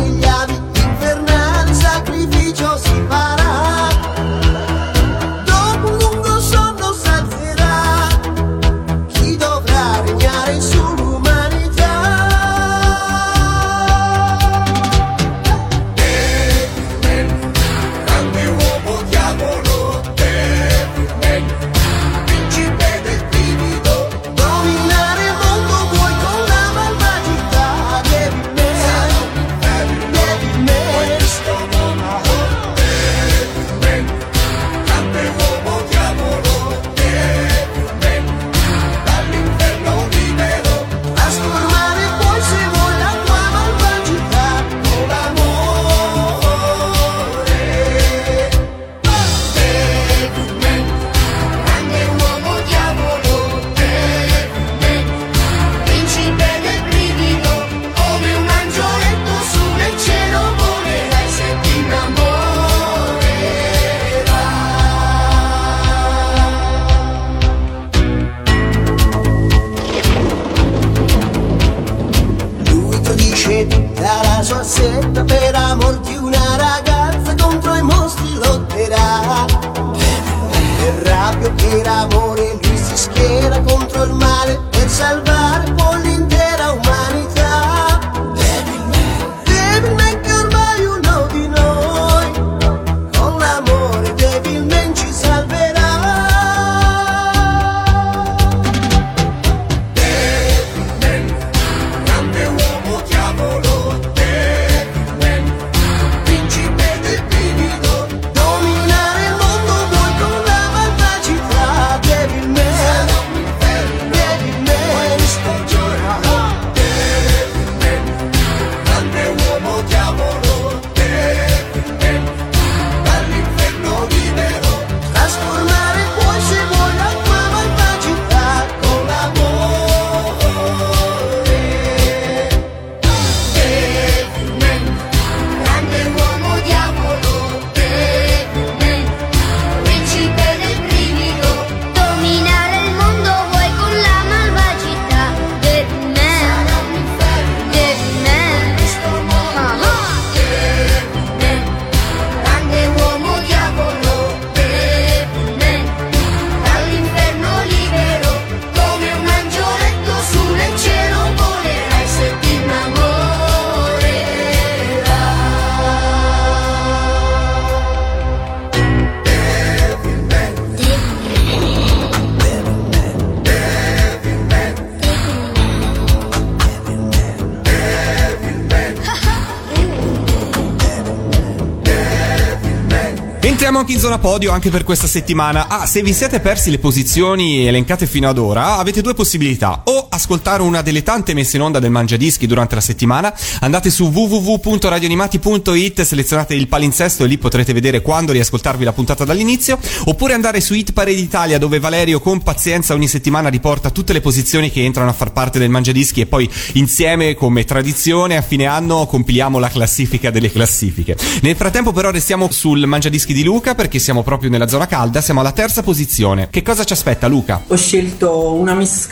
zona 184.03 184.19
podio 184.19 184.51
anche 184.51 184.69
per 184.69 184.83
questa 184.83 185.07
settimana. 185.07 185.69
Ah, 185.69 185.87
se 185.87 186.03
vi 186.03 186.12
siete 186.12 186.41
persi 186.41 186.73
le 186.73 186.81
posizioni 186.81 187.69
elencate 187.69 188.09
fino 188.09 188.29
ad 188.29 188.37
ora, 188.37 188.79
avete 188.79 189.01
due 189.01 189.15
possibilità. 189.15 189.83
O 189.85 190.09
ascoltare 190.12 190.62
una 190.62 190.83
delle 190.83 191.03
tante 191.03 191.33
messe 191.33 191.57
in 191.57 191.62
onda 191.62 191.79
del 191.79 191.90
Mangiadischi 191.90 192.46
durante 192.46 192.75
la 192.75 192.81
settimana, 192.83 193.35
andate 193.61 193.90
su 193.90 194.05
www.radioanimati.it, 194.05 196.03
selezionate 196.03 196.55
il 196.55 196.68
palinsesto 196.68 197.25
e 197.25 197.27
lì 197.27 197.38
potrete 197.38 197.72
vedere 197.72 198.03
quando 198.03 198.33
riascoltarvi 198.33 198.85
la 198.85 198.92
puntata 198.92 199.25
dall'inizio, 199.25 199.79
oppure 200.05 200.35
andare 200.35 200.61
su 200.61 200.75
Hit 200.75 200.92
Parade 200.92 201.16
Italia 201.16 201.59
dove 201.59 201.79
Valerio 201.79 202.20
con 202.20 202.42
pazienza 202.42 202.92
ogni 202.94 203.09
settimana 203.09 203.48
riporta 203.48 203.90
tutte 203.90 204.12
le 204.12 204.20
posizioni 204.20 204.70
che 204.70 204.85
entrano 204.85 205.11
a 205.11 205.14
far 205.14 205.33
parte 205.33 205.59
del 205.59 205.70
Mangiadischi 205.70 206.20
e 206.20 206.27
poi 206.27 206.48
insieme 206.75 207.35
come 207.35 207.64
tradizione 207.64 208.37
a 208.37 208.42
fine 208.42 208.66
anno 208.66 209.07
compiliamo 209.07 209.59
la 209.59 209.68
classifica 209.68 210.31
delle 210.31 210.51
classifiche. 210.51 211.16
Nel 211.40 211.57
frattempo 211.57 211.92
però 211.92 212.11
restiamo 212.11 212.51
sul 212.51 212.87
Mangiadischi 212.87 213.33
di 213.33 213.44
Luca 213.44 213.75
perché 213.75 213.98
siamo 213.98 214.22
proprio 214.22 214.51
nella 214.51 214.68
zona 214.68 214.87
calda, 214.87 215.20
siamo 215.20 215.40
alla 215.40 215.53
terza 215.53 215.83
posizione. 215.83 216.48
Che 216.51 216.62
cosa 216.62 216.85
ci 216.85 216.92
aspetta 216.92 217.27
Luca? 217.27 217.62
Ho 217.66 217.77
scelto 217.77 218.53
una 218.53 218.75
Miss 218.75 219.07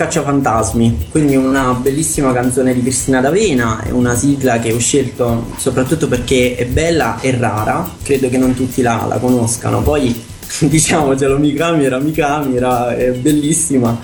Quindi 1.10 1.36
una 1.36 1.72
bellissima 1.74 2.32
canzone 2.32 2.74
di 2.74 2.82
Cristina 2.82 3.20
D'Avena, 3.20 3.82
è 3.82 3.90
una 3.90 4.14
sigla 4.14 4.58
che 4.58 4.72
ho 4.72 4.78
scelto 4.78 5.52
soprattutto 5.56 6.08
perché 6.08 6.54
è 6.56 6.66
bella 6.66 7.20
e 7.20 7.36
rara, 7.36 7.88
credo 8.02 8.28
che 8.28 8.38
non 8.38 8.54
tutti 8.54 8.82
la, 8.82 9.04
la 9.08 9.18
conoscano, 9.18 9.82
poi 9.82 10.14
diciamocelo, 10.60 11.38
Mikami 11.38 11.84
era 11.84 11.98
Mikami, 11.98 12.56
era 12.56 12.96
è 12.96 13.10
bellissima. 13.12 13.98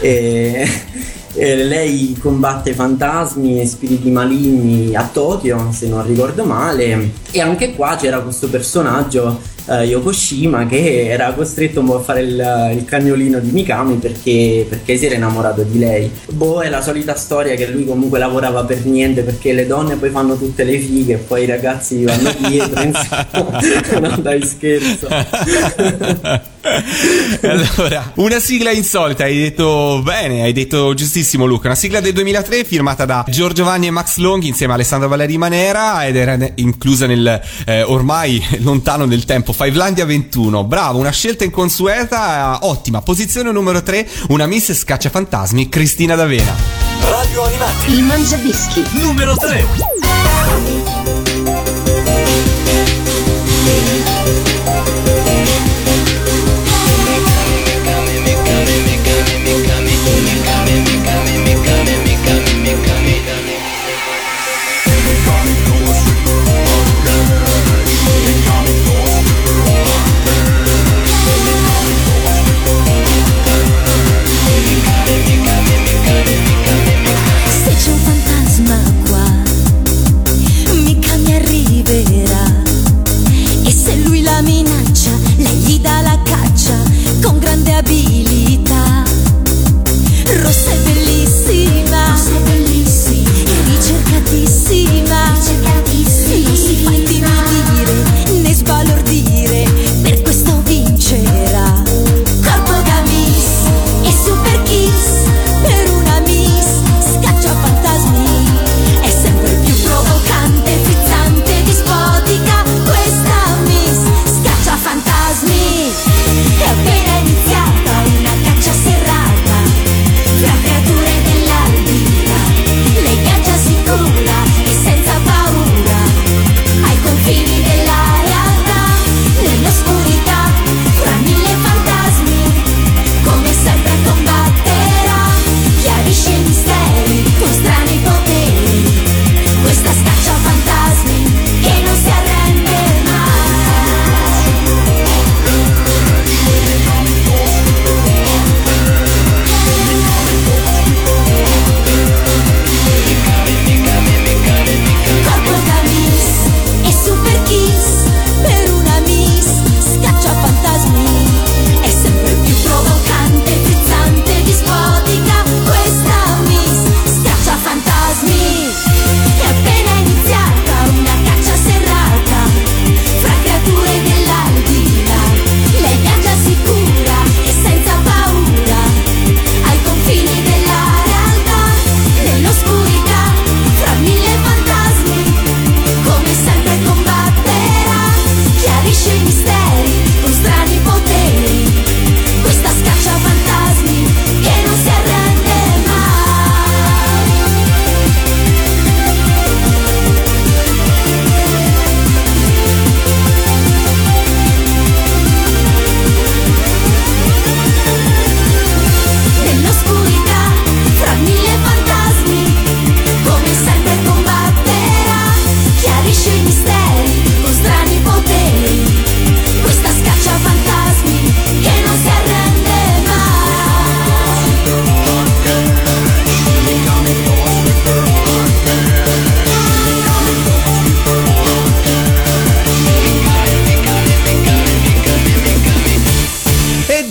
E, 0.00 0.68
e 1.36 1.56
lei 1.64 2.16
combatte 2.20 2.74
fantasmi 2.74 3.60
e 3.60 3.66
spiriti 3.66 4.10
maligni 4.10 4.94
a 4.94 5.08
Tokyo, 5.12 5.70
se 5.72 5.88
non 5.88 6.06
ricordo 6.06 6.44
male, 6.44 7.10
e 7.32 7.40
anche 7.40 7.74
qua 7.74 7.96
c'era 7.96 8.20
questo 8.20 8.48
personaggio 8.48 9.52
eh, 9.66 9.84
Yokoshima 9.84 10.66
che 10.66 11.08
era 11.08 11.32
costretto 11.32 11.80
un 11.80 11.86
po' 11.86 11.96
a 11.96 12.00
fare 12.00 12.20
il, 12.22 12.72
il 12.76 12.84
cagnolino 12.84 13.38
di 13.38 13.50
Mikami 13.50 13.96
perché, 13.96 14.66
perché 14.68 14.96
si 14.96 15.06
era 15.06 15.14
innamorato 15.14 15.62
di 15.62 15.78
lei. 15.78 16.10
Boh, 16.30 16.60
è 16.60 16.68
la 16.68 16.80
solita 16.80 17.14
storia 17.14 17.54
che 17.54 17.68
lui 17.68 17.84
comunque 17.84 18.18
lavorava 18.18 18.64
per 18.64 18.84
niente 18.84 19.22
perché 19.22 19.52
le 19.52 19.66
donne 19.66 19.96
poi 19.96 20.10
fanno 20.10 20.36
tutte 20.36 20.64
le 20.64 20.78
fighe 20.78 21.14
e 21.14 21.18
poi 21.18 21.44
i 21.44 21.46
ragazzi 21.46 22.04
vanno 22.04 22.32
dietro. 22.48 22.82
insomma. 22.82 23.60
no, 24.00 24.16
dai, 24.18 24.42
scherzo. 24.44 25.08
allora, 27.42 28.12
una 28.14 28.40
sigla 28.40 28.70
insolita, 28.70 29.24
hai 29.24 29.38
detto 29.38 30.00
bene, 30.02 30.42
hai 30.42 30.52
detto 30.52 30.94
giustissimo 30.94 31.44
Luca, 31.44 31.66
una 31.66 31.76
sigla 31.76 32.00
del 32.00 32.12
2003 32.14 32.64
firmata 32.64 33.04
da 33.04 33.24
Giorgio 33.28 33.64
Vanni 33.64 33.88
e 33.88 33.90
Max 33.90 34.16
Long 34.16 34.42
insieme 34.42 34.72
a 34.72 34.76
Alessandro 34.76 35.08
Valeri 35.08 35.36
Manera 35.36 36.06
ed 36.06 36.16
era 36.16 36.38
inclusa 36.56 37.06
nel 37.06 37.40
eh, 37.66 37.82
ormai 37.82 38.42
lontano 38.62 39.04
nel 39.04 39.24
tempo 39.24 39.52
Fivelandia 39.52 40.06
21. 40.06 40.64
Bravo, 40.64 40.98
una 40.98 41.10
scelta 41.10 41.44
inconsueta, 41.44 42.60
ottima. 42.62 43.02
Posizione 43.02 43.52
numero 43.52 43.82
3, 43.82 44.08
una 44.28 44.46
miss 44.46 44.72
scacciafantasmi, 44.72 45.68
Cristina 45.68 46.14
D'Avena. 46.14 46.56
Radio 47.00 47.44
Animati. 47.44 47.92
Il 47.92 48.02
Mangiadischi. 48.02 48.84
Numero 48.92 49.36
3. 49.36 49.66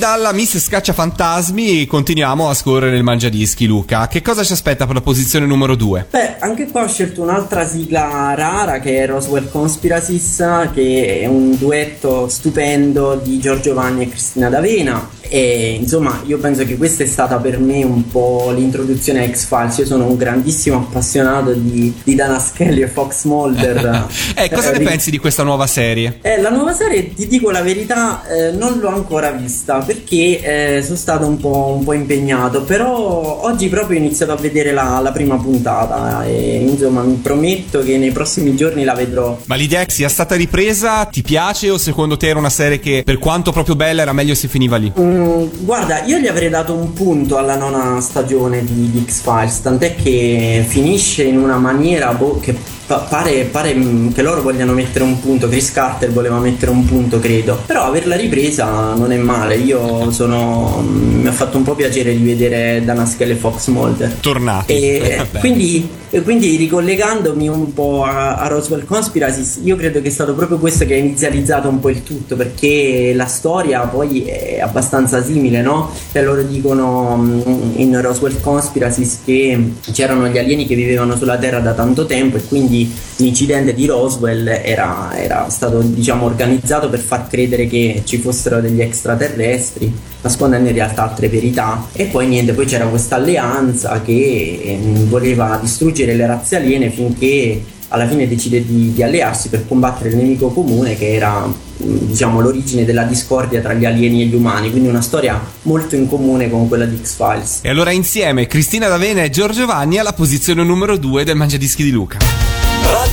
Dalla 0.03 0.33
Miss 0.33 0.57
Scaccia 0.57 0.91
Fantasmi 0.91 1.85
continuiamo 1.85 2.49
a 2.49 2.53
scorrere 2.53 2.91
nel 2.91 3.03
Mangiadischi, 3.03 3.65
Luca. 3.65 4.09
Che 4.09 4.21
cosa 4.21 4.43
ci 4.43 4.51
aspetta 4.51 4.85
per 4.85 4.95
la 4.95 5.01
posizione 5.01 5.45
numero 5.45 5.75
2? 5.75 6.07
Beh, 6.09 6.39
anche 6.39 6.67
qua 6.67 6.83
ho 6.83 6.89
scelto 6.89 7.21
un'altra 7.21 7.65
sigla 7.65 8.33
rara 8.35 8.81
che 8.81 9.01
è 9.01 9.07
Roswell 9.07 9.49
Conspiracies, 9.49 10.69
che 10.73 11.21
è 11.21 11.25
un 11.25 11.57
duetto 11.57 12.27
stupendo 12.27 13.15
di 13.15 13.39
Giorgio 13.39 13.73
Vanni 13.73 14.03
e 14.03 14.09
Cristina 14.09 14.49
D'Avena. 14.49 15.09
E 15.33 15.79
insomma, 15.81 16.21
io 16.27 16.37
penso 16.37 16.63
che 16.63 16.77
questa 16.77 17.01
è 17.01 17.07
stata 17.07 17.37
per 17.37 17.57
me 17.57 17.83
un 17.83 18.07
po' 18.07 18.51
l'introduzione 18.55 19.25
a 19.25 19.31
X-Files. 19.31 19.79
Io 19.79 19.85
sono 19.87 20.05
un 20.05 20.15
grandissimo 20.15 20.77
appassionato 20.77 21.53
di, 21.53 21.91
di 22.03 22.13
Dana 22.13 22.37
Skelly 22.37 22.83
e 22.83 22.87
Fox 22.87 23.23
Mulder. 23.23 24.05
Eh, 24.35 24.49
cosa 24.49 24.71
ne 24.71 24.79
ri- 24.79 24.85
pensi 24.85 25.09
di 25.11 25.17
questa 25.19 25.43
nuova 25.43 25.67
serie? 25.67 26.19
eh, 26.21 26.41
la 26.41 26.49
nuova 26.49 26.73
serie, 26.73 27.13
ti 27.13 27.27
dico 27.27 27.49
la 27.51 27.61
verità, 27.61 28.23
eh, 28.27 28.51
non 28.51 28.79
l'ho 28.79 28.89
ancora 28.89 29.31
vista 29.31 29.79
perché 29.79 30.77
eh, 30.77 30.81
sono 30.83 30.95
stato 30.97 31.25
un 31.25 31.37
po', 31.37 31.75
un 31.77 31.83
po' 31.83 31.93
impegnato, 31.93 32.63
però 32.63 33.41
oggi 33.43 33.69
proprio 33.69 33.97
ho 33.97 34.01
iniziato 34.01 34.31
a 34.33 34.35
vedere 34.35 34.71
la, 34.71 34.99
la 35.01 35.11
prima 35.11 35.37
puntata 35.37 36.25
e 36.25 36.57
insomma 36.67 37.01
mi 37.01 37.15
prometto 37.15 37.79
che 37.81 37.97
nei 37.97 38.11
prossimi 38.11 38.55
giorni 38.55 38.83
la 38.83 38.93
vedrò. 38.93 39.39
Ma 39.45 39.55
l'idea 39.55 39.83
che 39.85 39.91
sia 39.91 40.09
stata 40.09 40.35
ripresa 40.35 41.05
ti 41.05 41.21
piace 41.21 41.69
o 41.69 41.77
secondo 41.77 42.17
te 42.17 42.27
era 42.27 42.39
una 42.39 42.49
serie 42.49 42.79
che 42.79 43.03
per 43.05 43.19
quanto 43.19 43.51
proprio 43.51 43.75
bella 43.75 44.01
era 44.01 44.13
meglio 44.13 44.35
se 44.35 44.47
finiva 44.47 44.77
lì? 44.77 44.91
Mm, 44.99 45.22
guarda, 45.59 46.03
io 46.03 46.17
gli 46.17 46.27
avrei 46.27 46.49
dato 46.49 46.73
un 46.73 46.93
punto 46.93 47.37
alla 47.37 47.55
nona 47.55 47.99
stagione 48.01 48.63
di, 48.63 49.03
X-Files, 49.05 49.61
tant'è 49.61 49.95
che 49.95 50.63
finisce 50.67 51.23
in 51.23 51.37
una 51.37 51.57
maniera 51.57 52.13
boh, 52.13 52.39
che 52.39 52.55
pare, 52.85 53.43
pare, 53.45 53.73
mm, 53.73 54.11
che 54.11 54.21
loro 54.21 54.41
vogliano 54.41 54.73
mettere 54.73 55.03
un 55.03 55.19
punto. 55.19 55.47
Chris 55.47 55.71
Carter 55.71 56.11
voleva 56.11 56.37
mettere 56.39 56.71
un 56.71 56.85
punto, 56.85 57.19
credo. 57.19 57.61
Però 57.65 57.83
averla 57.83 58.15
ripresa 58.15 58.93
non 58.93 59.11
è 59.11 59.17
male. 59.17 59.55
Io 59.55 60.11
sono. 60.11 60.81
mm, 60.81 61.21
mi 61.21 61.27
ha 61.27 61.31
fatto 61.31 61.57
un 61.57 61.63
po' 61.63 61.75
piacere 61.75 62.15
di 62.15 62.23
vedere 62.23 62.81
Dana 62.83 63.05
Skel 63.05 63.31
e 63.31 63.35
Fox 63.35 63.67
Mulder. 63.67 64.11
Tornati. 64.19 64.73
E 64.73 65.15
Vabbè. 65.17 65.39
quindi, 65.39 65.87
e 66.09 66.21
quindi 66.21 66.55
ricollegandomi 66.57 67.47
un 67.47 67.73
po' 67.73 68.03
a, 68.03 68.35
a 68.35 68.47
Roswell 68.47 68.85
Conspiracy, 68.85 69.63
io 69.63 69.75
credo 69.75 70.01
che 70.01 70.09
è 70.09 70.11
stato 70.11 70.33
proprio 70.33 70.57
questo 70.57 70.85
che 70.85 70.93
ha 70.95 70.97
inizializzato 70.97 71.69
un 71.69 71.79
po' 71.79 71.89
il 71.89 72.03
tutto, 72.03 72.35
perché 72.35 73.13
la 73.15 73.25
storia 73.25 73.81
poi 73.81 74.23
è 74.23 74.59
abbastanza 74.59 75.23
simile, 75.23 75.61
no? 75.61 75.91
E 76.11 76.21
loro 76.21 76.43
dicono 76.43 77.17
mm, 77.17 77.73
in 77.77 78.01
Roswell 78.01 78.39
Conspiracy 78.41 79.09
che 79.23 79.71
c'erano 79.91 80.27
gli 80.27 80.37
alieni 80.37 80.65
che 80.65 80.75
vivevano 80.75 81.15
sulla 81.15 81.37
Terra 81.37 81.59
da 81.59 81.73
tanto 81.73 82.05
tempo 82.05 82.37
e 82.37 82.43
quindi 82.43 82.72
quindi 82.73 82.91
l'incidente 83.17 83.75
di 83.75 83.85
Roswell 83.85 84.47
era, 84.47 85.15
era 85.15 85.47
stato 85.49 85.81
diciamo, 85.81 86.25
organizzato 86.25 86.89
per 86.89 86.99
far 86.99 87.27
credere 87.27 87.67
che 87.67 88.01
ci 88.03 88.17
fossero 88.17 88.59
degli 88.59 88.81
extraterrestri, 88.81 89.93
nascondendo 90.21 90.69
in 90.69 90.75
realtà 90.75 91.03
altre 91.03 91.29
verità. 91.29 91.87
E 91.93 92.05
poi 92.05 92.27
niente, 92.27 92.53
poi 92.53 92.65
c'era 92.65 92.85
questa 92.87 93.17
alleanza 93.17 94.01
che 94.01 94.11
eh, 94.11 94.79
voleva 95.05 95.59
distruggere 95.61 96.15
le 96.15 96.25
razze 96.25 96.55
aliene 96.55 96.89
finché 96.89 97.61
alla 97.89 98.07
fine 98.07 98.27
decide 98.27 98.65
di, 98.65 98.91
di 98.91 99.03
allearsi 99.03 99.49
per 99.49 99.67
combattere 99.67 100.09
il 100.09 100.15
nemico 100.15 100.49
comune 100.49 100.97
che 100.97 101.13
era 101.13 101.47
diciamo 101.77 102.39
l'origine 102.39 102.85
della 102.85 103.03
discordia 103.03 103.61
tra 103.61 103.73
gli 103.73 103.85
alieni 103.85 104.23
e 104.23 104.25
gli 104.25 104.33
umani, 104.33 104.71
quindi 104.71 104.89
una 104.89 105.01
storia 105.01 105.39
molto 105.63 105.95
in 105.95 106.07
comune 106.07 106.49
con 106.49 106.67
quella 106.67 106.85
di 106.85 106.97
X-Files. 106.97 107.59
E 107.61 107.69
allora 107.69 107.91
insieme 107.91 108.47
Cristina 108.47 108.87
D'Avena 108.87 109.21
e 109.21 109.29
Giorgio 109.29 109.67
Vanni 109.67 109.99
alla 109.99 110.13
posizione 110.13 110.63
numero 110.63 110.97
2 110.97 111.23
del 111.23 111.35
Mangiadischi 111.35 111.83
di 111.83 111.91
Luca. 111.91 112.42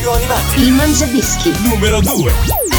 Radio 0.00 0.12
Animati. 0.14 0.62
Il 0.62 0.72
Mangiadischi. 0.72 1.52
Numero 1.68 2.00
2. 2.00 2.69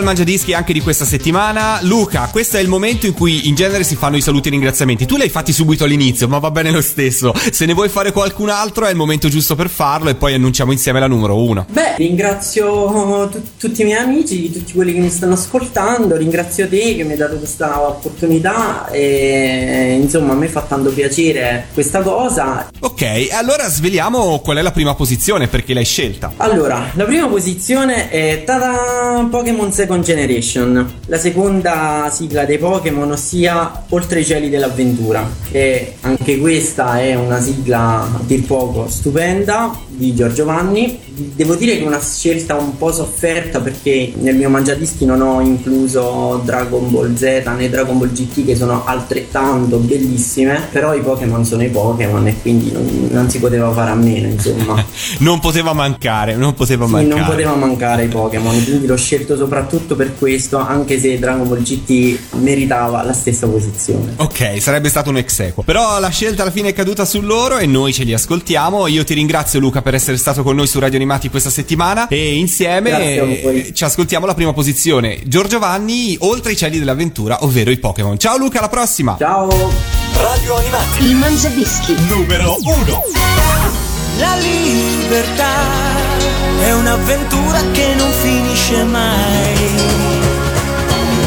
Al 0.00 0.06
Mangiadischi 0.06 0.54
anche 0.54 0.72
di 0.72 0.80
questa 0.80 1.04
settimana. 1.04 1.78
Luca, 1.82 2.28
questo 2.32 2.56
è 2.56 2.60
il 2.60 2.68
momento 2.68 3.06
in 3.06 3.12
cui 3.12 3.48
in 3.48 3.54
genere 3.54 3.84
si 3.84 3.96
fanno 3.96 4.16
i 4.16 4.20
saluti 4.20 4.48
e 4.48 4.50
i 4.50 4.54
ringraziamenti. 4.54 5.06
Tu 5.06 5.16
li 5.16 5.22
hai 5.22 5.28
fatti 5.28 5.52
subito 5.52 5.84
all'inizio, 5.84 6.26
ma 6.26 6.38
va 6.38 6.50
bene 6.50 6.70
lo 6.70 6.80
stesso. 6.80 7.32
Se 7.50 7.66
ne 7.66 7.74
vuoi 7.74 7.88
fare 7.88 8.12
qualcun 8.12 8.48
altro 8.48 8.86
è 8.86 8.90
il 8.90 8.96
momento 8.96 9.28
giusto 9.28 9.54
per 9.54 9.68
farlo 9.68 10.08
e 10.08 10.14
poi 10.14 10.34
annunciamo 10.34 10.72
insieme 10.72 11.00
la 11.00 11.06
numero 11.06 11.42
uno. 11.42 11.66
Beh, 11.70 11.96
ringrazio 11.96 13.28
tu- 13.30 13.42
tutti 13.58 13.82
i 13.82 13.84
miei 13.84 14.02
amici, 14.02 14.50
tutti 14.50 14.72
quelli 14.72 14.94
che 14.94 15.00
mi 15.00 15.10
stanno 15.10 15.34
ascoltando, 15.34 16.16
ringrazio 16.16 16.68
te 16.68 16.96
che 16.96 17.04
mi 17.04 17.12
hai 17.12 17.18
dato 17.18 17.36
questa 17.36 17.86
opportunità 17.86 18.88
e 18.90 19.98
insomma 20.00 20.32
a 20.32 20.36
me 20.36 20.48
fa 20.48 20.62
tanto 20.62 20.90
piacere 20.90 21.66
questa 21.74 22.00
cosa. 22.00 22.68
Ok, 22.80 23.28
allora 23.32 23.68
sveliamo 23.68 24.40
qual 24.40 24.56
è 24.56 24.62
la 24.62 24.72
prima 24.72 24.94
posizione 24.94 25.46
perché 25.46 25.74
l'hai 25.74 25.84
scelta. 25.84 26.32
Allora, 26.38 26.90
la 26.94 27.04
prima 27.04 27.28
posizione 27.28 28.08
è 28.08 28.44
tada, 28.44 29.26
Pokémon 29.30 29.72
Second 29.90 30.04
Generation, 30.04 30.92
la 31.06 31.18
seconda 31.18 32.08
sigla 32.12 32.44
dei 32.44 32.58
Pokémon, 32.58 33.10
ossia 33.10 33.86
Oltre 33.88 34.20
i 34.20 34.24
cieli 34.24 34.48
dell'avventura. 34.48 35.28
E 35.50 35.96
anche 36.02 36.38
questa 36.38 37.00
è 37.00 37.16
una 37.16 37.40
sigla 37.40 38.02
a 38.02 38.20
dir 38.24 38.44
poco 38.46 38.88
stupenda 38.88 39.76
di 40.00 40.14
Giorgio 40.14 40.46
Vanni. 40.46 40.98
Devo 41.12 41.54
dire 41.54 41.76
che 41.76 41.82
è 41.82 41.86
una 41.86 42.00
scelta 42.00 42.54
un 42.56 42.78
po' 42.78 42.90
sofferta 42.90 43.60
perché 43.60 44.12
nel 44.16 44.34
mio 44.36 44.48
mangiadischi 44.48 45.04
non 45.04 45.20
ho 45.20 45.40
incluso 45.42 46.40
Dragon 46.44 46.90
Ball 46.90 47.14
Z 47.14 47.22
né 47.56 47.68
Dragon 47.68 47.98
Ball 47.98 48.10
GT 48.10 48.46
che 48.46 48.56
sono 48.56 48.84
altrettanto 48.86 49.76
bellissime, 49.76 50.68
però 50.72 50.94
i 50.94 51.00
Pokémon 51.02 51.44
sono 51.44 51.62
i 51.62 51.68
Pokémon 51.68 52.26
e 52.26 52.36
quindi 52.40 52.72
non, 52.72 53.08
non 53.10 53.28
si 53.28 53.38
poteva 53.38 53.70
fare 53.72 53.90
a 53.90 53.94
meno, 53.94 54.28
insomma. 54.28 54.82
non 55.20 55.38
poteva 55.40 55.74
mancare, 55.74 56.34
non 56.36 56.54
poteva 56.54 56.86
Sì, 56.86 56.92
mancare. 56.92 57.20
non 57.20 57.28
poteva 57.28 57.54
mancare 57.54 58.04
i 58.04 58.08
Pokémon, 58.08 58.64
quindi 58.64 58.86
l'ho 58.86 58.96
scelto 58.96 59.36
soprattutto 59.36 59.94
per 59.96 60.16
questo, 60.16 60.56
anche 60.56 60.98
se 60.98 61.18
Dragon 61.18 61.46
Ball 61.46 61.62
GT 61.62 62.18
meritava 62.40 63.02
la 63.02 63.12
stessa 63.12 63.46
posizione. 63.46 64.14
Ok, 64.16 64.56
sarebbe 64.60 64.88
stato 64.88 65.10
un 65.10 65.18
ex 65.18 65.38
equo. 65.40 65.62
Però 65.62 65.98
la 66.00 66.08
scelta 66.08 66.42
alla 66.42 66.50
fine 66.50 66.68
è 66.68 66.72
caduta 66.72 67.04
su 67.04 67.20
loro 67.20 67.58
e 67.58 67.66
noi 67.66 67.92
ce 67.92 68.04
li 68.04 68.14
ascoltiamo. 68.14 68.86
Io 68.86 69.04
ti 69.04 69.12
ringrazio 69.14 69.60
Luca 69.60 69.82
per 69.82 69.89
essere 69.94 70.16
stato 70.16 70.42
con 70.42 70.56
noi 70.56 70.66
su 70.66 70.78
Radio 70.78 70.96
Animati 70.96 71.28
questa 71.28 71.50
settimana 71.50 72.08
e 72.08 72.34
insieme 72.34 73.14
eh, 73.16 73.70
ci 73.72 73.84
ascoltiamo 73.84 74.26
la 74.26 74.34
prima 74.34 74.52
posizione. 74.52 75.20
Giorgio 75.26 75.58
Vanni, 75.58 76.16
Oltre 76.20 76.52
i 76.52 76.56
cieli 76.56 76.78
dell'avventura, 76.78 77.44
ovvero 77.44 77.70
i 77.70 77.78
Pokémon. 77.78 78.18
Ciao 78.18 78.36
Luca, 78.36 78.58
alla 78.58 78.68
prossima! 78.68 79.16
Ciao! 79.18 79.48
Radio 80.14 80.56
Animati. 80.56 81.04
Il 81.04 81.16
Mangiadischi. 81.16 81.94
Numero 82.08 82.56
1. 82.62 83.02
La 84.18 84.36
libertà 84.36 85.54
è 86.60 86.72
un'avventura 86.72 87.60
che 87.72 87.94
non 87.94 88.12
finisce 88.12 88.84
mai. 88.84 89.54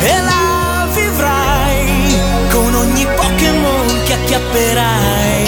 E 0.01 0.21
la 0.21 0.87
vivrai 0.93 2.15
con 2.51 2.75
ogni 2.75 3.07
Pokémon 3.15 4.03
che 4.05 4.13
acchiapperai. 4.13 5.42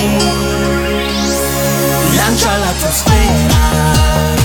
Lancia 2.25 2.57
la 2.57 2.73
tua 2.73 2.91
sfera. 2.91 4.44